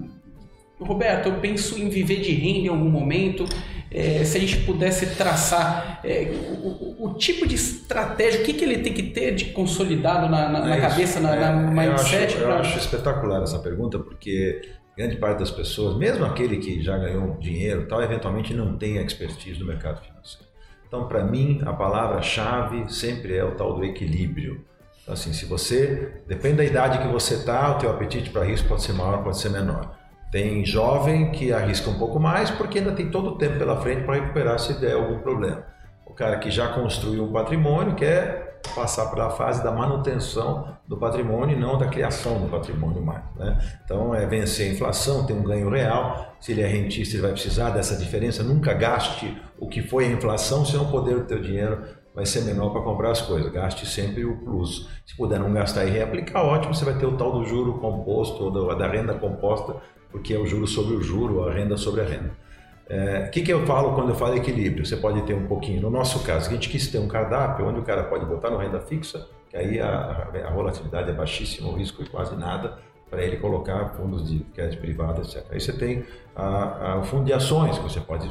[0.80, 3.46] Roberto, eu penso em viver de renda em algum momento.
[3.92, 6.32] É, se a gente pudesse traçar é,
[6.62, 10.30] o, o- o tipo de estratégia, o que, que ele tem que ter de consolidado
[10.30, 12.26] na, na- na É cabeça, na, É, na eu mindset?
[12.26, 14.62] acho, eu pra- acho espetacular essa pergunta, porque
[14.98, 19.02] grande parte das pessoas, mesmo aquele que já ganhou dinheiro, tal, eventualmente não tem a
[19.04, 20.48] expertise do mercado financeiro.
[20.88, 24.64] Então, para mim, a palavra-chave sempre é o tal do equilíbrio.
[25.04, 28.68] Então, assim, se você, depende da idade que você está, o teu apetite para risco
[28.68, 29.97] pode ser maior, pode ser menor.
[30.32, 34.04] Tem jovem que arrisca um pouco mais porque ainda tem todo o tempo pela frente
[34.04, 35.64] para recuperar se der algum problema.
[36.06, 41.56] O cara que já construiu um patrimônio quer passar pela fase da manutenção do patrimônio
[41.56, 43.24] e não da criação do patrimônio mais.
[43.36, 43.58] Né?
[43.84, 46.36] Então é vencer a inflação, ter um ganho real.
[46.40, 48.44] Se ele é rentista, ele vai precisar dessa diferença.
[48.44, 52.42] Nunca gaste o que foi a inflação, senão o poder do teu dinheiro vai ser
[52.42, 53.52] menor para comprar as coisas.
[53.52, 54.90] Gaste sempre o plus.
[55.06, 58.44] Se puder não gastar e reaplicar, ótimo, você vai ter o tal do juro composto,
[58.44, 59.76] ou da renda composta,
[60.12, 62.32] porque é o juro sobre o juro, a renda sobre a renda.
[62.90, 64.86] É, O que, que eu falo quando eu falo equilíbrio?
[64.86, 65.82] Você pode ter um pouquinho.
[65.82, 68.58] No nosso caso, a gente quis ter um cardápio onde o cara pode botar no
[68.58, 72.78] renda fixa, que aí a, a volatilidade é baixíssima, o risco é quase nada,
[73.10, 75.44] para ele colocar fundos de crédito privado, etc.
[75.52, 76.04] Aí você tem
[76.36, 78.30] a- a- o fundo de ações, que você pode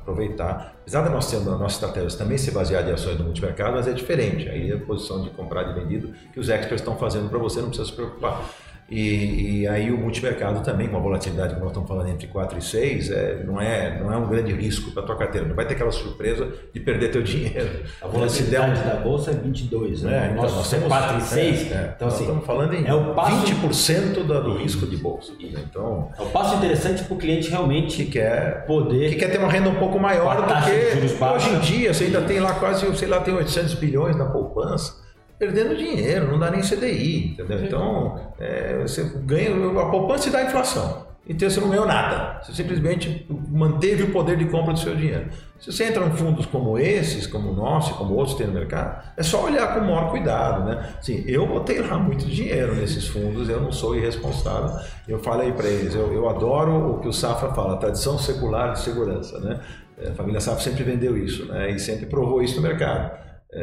[0.00, 0.74] aproveitar.
[0.82, 3.86] Apesar de nós termos a nossa estratégia também ser baseada em ações do multimercado, mas
[3.86, 4.48] é diferente.
[4.48, 7.60] Aí é a posição de comprar e vendido que os experts estão fazendo para você,
[7.60, 8.48] não precisa se preocupar.
[8.94, 12.58] E, e aí o multimercado também, com a volatilidade que nós estamos falando entre 4
[12.58, 15.46] e 6, é, não, é, não é um grande risco para a tua carteira.
[15.48, 17.70] Não vai ter aquela surpresa de perder teu dinheiro.
[18.02, 20.12] A Se der um- volatilidade da bolsa é 22, né?
[20.12, 21.72] é, O então, nós é temos 4 e 6.
[21.72, 21.92] é.
[21.96, 25.32] Então, nós assim, estamos falando em é o passo- 20% da- do risco de bolsa.
[25.40, 29.08] Então, é um passo interessante para o cliente que realmente quer poder.
[29.08, 32.20] que quer ter uma renda um pouco maior do que hoje em dia você ainda
[32.22, 35.00] tem lá quase, sei lá, tem 800 bilhões na poupança,
[35.42, 37.64] perdendo dinheiro, não dá nem CDI, entendeu?
[37.64, 41.10] Então, é, você ganha, a poupança te dá inflação.
[41.28, 42.40] Então você não ganhou nada.
[42.42, 45.26] Você simplesmente manteve o poder de compra do seu dinheiro.
[45.58, 48.52] Se você entra em fundos como esses, como o nosso e como outros tem no
[48.52, 50.94] mercado, é só olhar com o maior cuidado, né?
[50.98, 54.78] Assim, eu botei lá muito dinheiro nesses fundos, eu não sou irresponsável.
[55.08, 58.74] Eu falei para eles, eu, eu adoro o que o Safra fala, a tradição secular
[58.74, 59.60] de segurança, né?
[59.98, 61.70] É, A família Safra sempre vendeu isso, né?
[61.70, 63.21] E sempre provou isso no mercado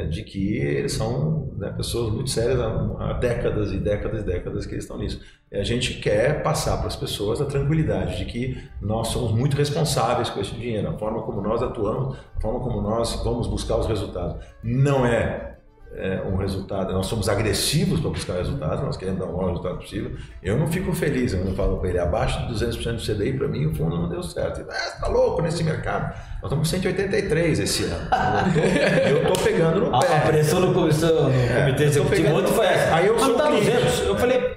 [0.10, 2.68] de que eles são né, pessoas muito sérias há,
[3.00, 5.20] há décadas e décadas e décadas que eles estão nisso.
[5.52, 9.58] E a gente quer passar para as pessoas a tranquilidade de que nós somos muito
[9.58, 13.78] responsáveis com esse dinheiro, a forma como nós atuamos, a forma como nós vamos buscar
[13.78, 14.46] os resultados.
[14.64, 15.49] Não é,
[15.96, 19.78] é, um resultado, nós somos agressivos para buscar resultados, nós queremos dar o maior resultado
[19.78, 20.12] possível.
[20.42, 23.48] Eu não fico feliz quando eu falo para ele, abaixo de 200% do CDI, para
[23.48, 24.62] mim o fundo não deu certo.
[24.62, 26.14] Ele, ah, tá louco nesse mercado.
[26.42, 28.08] Nós estamos com 183 esse ano.
[29.10, 30.18] Eu estou pegando no A, pé.
[30.18, 32.96] a pressão no, comissão, no É, comitê executivo ontem foi essa.
[32.96, 33.66] Aí eu Ah, sou não tá cliente.
[33.72, 34.00] 200.
[34.06, 34.56] Eu falei.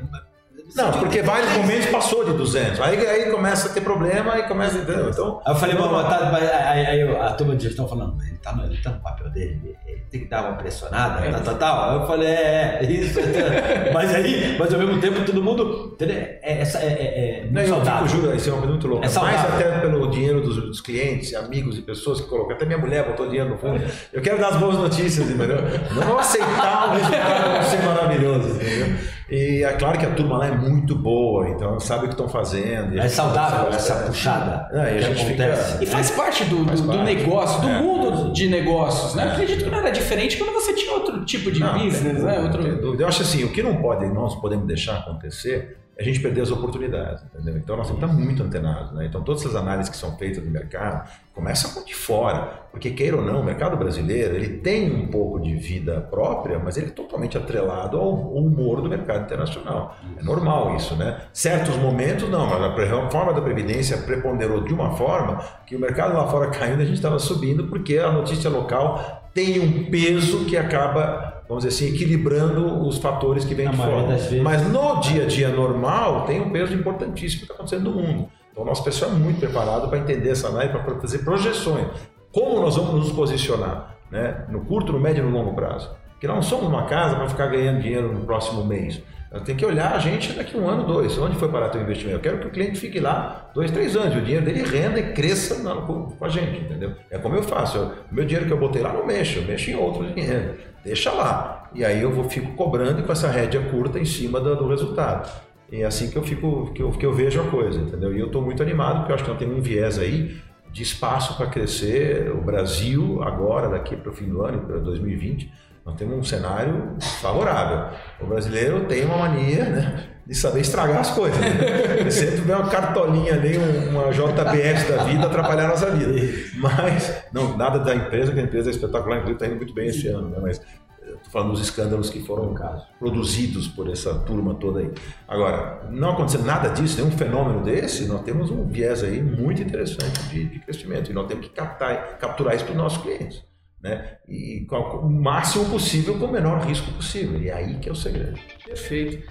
[0.75, 2.81] Não, porque vários momentos passou de 200.
[2.81, 5.11] Aí, aí começa a ter problema e começa, entendeu?
[5.11, 6.31] Então, Aí eu falei, mas tá,
[6.71, 9.77] aí, aí eu- a turma de gestão falando, tá, no, ele tá no papel dele,
[9.87, 11.91] ele- tem que dar uma pressionada, tal, tal, tal.
[11.91, 13.19] Aí eu falei, é, é, isso.
[13.95, 15.91] mas aí, mas ao mesmo tempo todo mundo.
[15.95, 16.17] Entendeu?
[16.17, 18.09] É, essa, é, é, é muito Não, eu saudável.
[18.09, 19.07] fico, juro, isso é coisa muito louca.
[19.07, 19.39] É saudável.
[19.51, 22.55] Mais até pelo dinheiro dos, dos clientes, amigos e pessoas que colocam.
[22.57, 23.81] Até minha mulher botou dinheiro no fundo.
[24.13, 25.59] Eu quero dar as boas notícias, entendeu?
[25.95, 29.13] Não aceitar um resultado ser maravilhoso, entendeu?
[29.31, 32.29] E é claro que a turma lá é muito boa, então sabe o que estão
[32.29, 32.99] fazendo.
[33.01, 34.07] É saudável essa é.
[34.07, 35.83] puxada É, e a gente fica- acontece.
[35.83, 37.15] E faz parte do, Faz do, do parte.
[37.15, 37.79] negócio, do É.
[37.81, 39.25] mundo de negócios, né?
[39.25, 39.33] É.
[39.33, 42.41] Acredito que não era diferente quando você tinha outro tipo de Não, business, né?
[42.41, 43.01] Outro...
[43.01, 46.41] Eu acho assim, o que não pode, nós podemos deixar acontecer é a gente perder
[46.41, 47.57] as oportunidades, entendeu?
[47.57, 49.07] Então nós temos que estar muito antenados, né?
[49.07, 53.17] Então todas essas análises que são feitas no mercado começam com de fora, porque queira
[53.17, 56.91] ou não, o mercado brasileiro ele tem um pouco de vida própria, mas ele é
[56.91, 59.97] totalmente atrelado ao humor do mercado internacional.
[60.19, 61.23] É normal isso, né?
[61.33, 66.15] Certos momentos não, mas a reforma da previdência preponderou de uma forma que o mercado
[66.15, 70.57] lá fora caindo a gente estava subindo porque a notícia local tem um peso que
[70.57, 74.19] acaba, vamos dizer assim, equilibrando os fatores que vêm de fora.
[74.43, 78.29] Mas no dia a dia normal tem um peso importantíssimo que está acontecendo no mundo.
[78.51, 81.87] Então o nosso pessoal é muito preparado para entender essa análise, para fazer projeções.
[82.33, 84.45] Como nós vamos nos posicionar né?
[84.49, 85.91] no curto, no médio e no longo prazo?
[86.11, 89.03] Porque nós não somos uma casa para ficar ganhando dinheiro no próximo mês.
[89.41, 91.17] Tem que olhar a gente daqui um ano, dois.
[91.19, 92.17] Onde foi parar teu investimento?
[92.19, 94.15] Eu quero que o cliente fique lá dois, três anos.
[94.17, 96.93] O dinheiro dele renda e cresça na- com, a gente, entendeu?
[97.11, 97.79] É como eu faço.
[97.79, 100.55] Eu- o meu dinheiro que eu botei lá não mexo, eu mexo em outro dinheiro.
[100.85, 101.71] Deixa lá.
[101.75, 105.31] E aí eu vou fico cobrando com essa rédea curta em cima do, do resultado.
[105.71, 108.15] E é assim que eu fico, que eu, que eu vejo a coisa, entendeu?
[108.15, 110.37] E eu estou muito animado porque eu acho que nós temos um viés aí
[110.71, 112.31] de espaço para crescer.
[112.31, 115.51] O Brasil agora, daqui para o fim do ano, para 2020,
[115.85, 117.99] nós temos um cenário favorável.
[118.21, 120.05] O brasileiro tem uma mania, né?
[120.25, 121.39] De saber estragar as coisas.
[121.41, 122.09] Né?
[122.11, 126.13] Sempre vê uma cartolinha ali, um- uma JBS da vida atrapalhar a nossa vida.
[126.57, 129.89] Mas, não, nada da empresa, que a empresa é espetacular, inclusive está indo muito bem
[129.89, 130.39] esse ano, né?
[130.41, 130.61] Mas
[131.05, 132.55] Estou falando dos escândalos que foram
[132.99, 134.91] produzidos por essa turma toda aí.
[135.29, 140.23] Agora, não acontecendo nada disso, nenhum fenômeno desse, nós temos um viés aí muito interessante
[140.31, 143.43] de, de crescimento e nós temos que captar, capturar isso para os nossos clientes.
[143.83, 144.17] Né?
[144.29, 147.41] E com o máximo possível, com o menor risco possível.
[147.43, 148.39] E é aí que é o segredo.
[148.65, 149.27] Perfeito.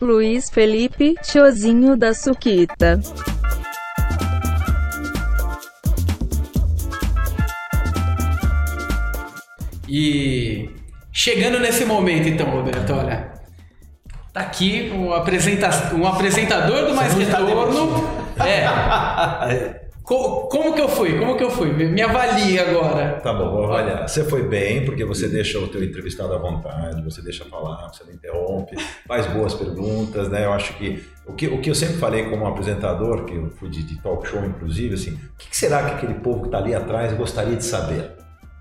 [0.00, 3.00] Luiz Felipe, tiozinho da Suquita.
[9.88, 10.70] E
[11.12, 13.32] chegando nesse momento, então, Roberto, olha.
[14.32, 18.04] Tá aqui um, apresenta um apresentador do Mais Retorno.
[18.38, 19.84] É.
[20.08, 21.18] Co- como que eu fui?
[21.18, 21.70] Como que eu fui?
[21.70, 23.20] Me avalie agora.
[23.22, 24.08] Tá bom, vou avaliar.
[24.08, 28.04] Você foi bem, porque você deixa o teu entrevistado à vontade, você deixa falar, você
[28.04, 28.74] não interrompe,
[29.06, 30.46] faz boas perguntas, né?
[30.46, 33.68] Eu acho que o que, o que eu sempre falei como apresentador, que eu fui
[33.68, 36.56] de, de talk show inclusive, assim, o que, que será que aquele povo que está
[36.56, 38.12] ali atrás gostaria de saber?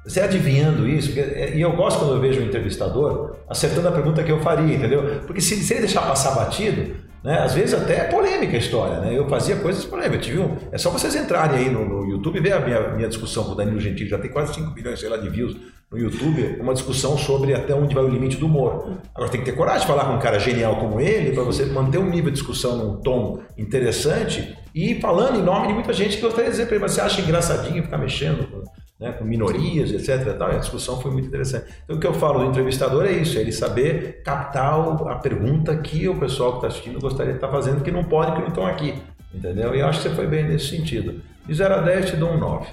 [0.05, 4.21] Você adivinhando isso, é, e eu gosto quando eu vejo um entrevistador acertando a pergunta
[4.21, 5.21] que eu faria, entendeu?
[5.25, 6.93] Porque se, se ele deixar passar batido,
[7.27, 9.13] né, às vezes até é polêmica a história, né?
[9.13, 10.25] Eu fazia coisas polêmicas.
[10.25, 13.09] Tive um, é só vocês entrarem aí no, no YouTube e ver a minha, minha
[13.09, 15.57] discussão com o Danilo Gentili, já tem quase 5 bilhões, sei lá, de views
[15.91, 18.93] no YouTube, uma discussão sobre até onde vai o limite do humor.
[19.13, 21.65] Agora tem que ter coragem de falar com um cara genial como ele, para você
[21.65, 26.15] manter um nível de discussão num tom interessante e falando em nome de muita gente
[26.15, 28.63] que gostaria de dizer para ele, mas você acha engraçadinho ficar mexendo
[28.99, 30.35] né, com minorias, etc.
[30.37, 30.49] tal?
[30.49, 31.65] A discussão foi muito interessante.
[31.83, 34.73] Então o que eu falo do entrevistador é isso, é ele saber captar
[35.07, 38.33] a pergunta que o pessoal que está assistindo gostaria de estar fazendo, que não pode,
[38.33, 38.95] que não estão aqui.
[39.33, 39.75] Entendeu?
[39.75, 41.21] E eu acho que você foi bem nesse sentido.
[41.45, 42.67] De 0 a 10, te dou um 9.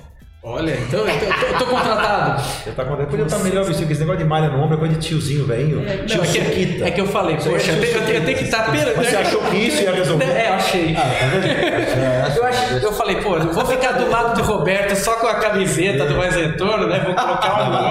[0.47, 2.43] Olha, então eu tô, eu tô- eu tô contratado.
[2.43, 3.09] Você tá contente?
[3.09, 5.47] Podia estar melhor vestido, porque esse negócio de malha no ombro é coisa de tiozinho,
[5.47, 5.81] velhinho.
[5.81, 8.03] Não, Tio é, que, é que eu falei, Isso aí é poxa, eu tenho, eu
[8.05, 10.25] tenho- eu tenho que estar pera- Mas você achou que isso ia resolver?
[10.27, 10.95] É, eu achei.
[12.37, 15.35] Eu, ach- eu falei, pô, não vou ficar do lado do Roberto só com a
[15.37, 17.01] camiseta do Mais Retorno, né?
[17.05, 17.83] Vou colocar um Não,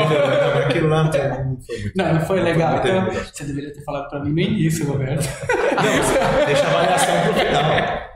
[0.54, 1.92] mas Aquilo lá não foi muito.
[1.96, 2.78] Não, não foi legal.
[2.78, 5.28] Então, você deveria ter falado pra mim no início, Roberto.
[6.46, 8.13] Deixa a avaliação pro final.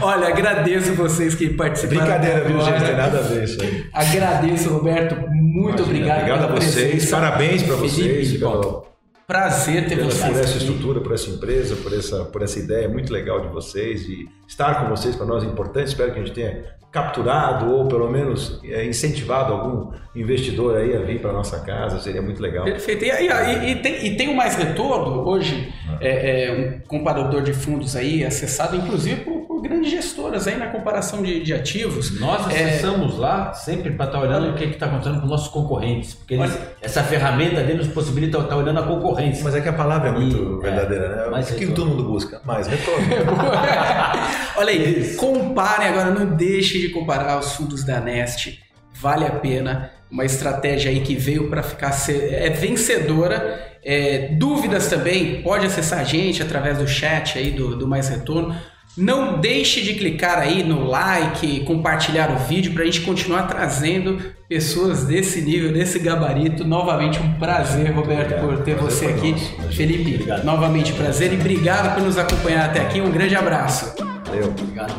[0.00, 2.00] Olha, agradeço vocês que participaram.
[2.00, 2.84] Brincadeira, viu, gente?
[2.84, 3.84] Tem nada a ver isso aí.
[3.92, 5.14] Agradeço, Roberto.
[5.30, 6.18] Muito Imagina, obrigado.
[6.20, 6.74] Obrigado a vocês.
[6.74, 7.16] presença.
[7.16, 7.94] Parabéns para vocês.
[8.28, 8.91] Felipe, pelo-
[9.26, 10.24] Prazer ter vocês.
[10.32, 14.02] por essa estrutura, por essa empresa, por essa, por essa ideia muito legal de vocês
[14.08, 15.88] e estar com vocês para nós é importante.
[15.88, 21.00] Espero que a gente tenha capturado ou pelo menos é, incentivado algum investidor aí a
[21.00, 21.98] vir para nossa casa.
[22.00, 22.64] Seria muito legal.
[22.64, 23.04] Perfeito.
[23.04, 27.54] E, e- e tem, e tem o Mais Retorno, hoje, é, é um comparador de
[27.54, 32.18] fundos aí, acessado inclusive por grandes gestoras aí na comparação de, de ativos.
[32.20, 35.48] Nós É, acessamos lá sempre para estar olhando o que está acontecendo com os nossos
[35.48, 39.42] concorrentes, porque eles- essa ferramenta deles nos possibilita estar olhando a concorrência.
[39.44, 41.30] Mas é que a palavra é muito E, é, verdadeira, né?
[41.30, 41.90] mais Aquilo que retorno.
[41.90, 42.40] todo mundo busca.
[42.44, 43.06] Mais retorno.
[44.56, 48.58] Olha aí, comparem agora, não deixe de comparar os fundos da Nest.
[49.00, 49.90] Vale a pena.
[50.10, 53.70] Uma estratégia aí que veio para ficar é vencedora.
[53.84, 58.54] É, dúvidas também, pode acessar a gente através do chat aí do, do Mais Retorno.
[58.96, 64.18] Não deixe de clicar aí no like, compartilhar o vídeo para a gente continuar trazendo
[64.48, 66.62] pessoas desse nível, desse gabarito.
[66.62, 69.30] Novamente um prazer, Roberto, por ter Prazer você aqui.
[69.32, 69.72] nosso.
[69.74, 70.44] Felipe, Obrigado.
[70.44, 73.00] novamente prazer e obrigado por nos acompanhar até aqui.
[73.00, 73.94] Um grande abraço.
[74.26, 74.48] Valeu.
[74.48, 74.94] Obrigado.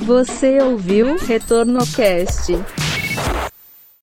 [0.00, 2.52] Você ouviu Retorno Cast.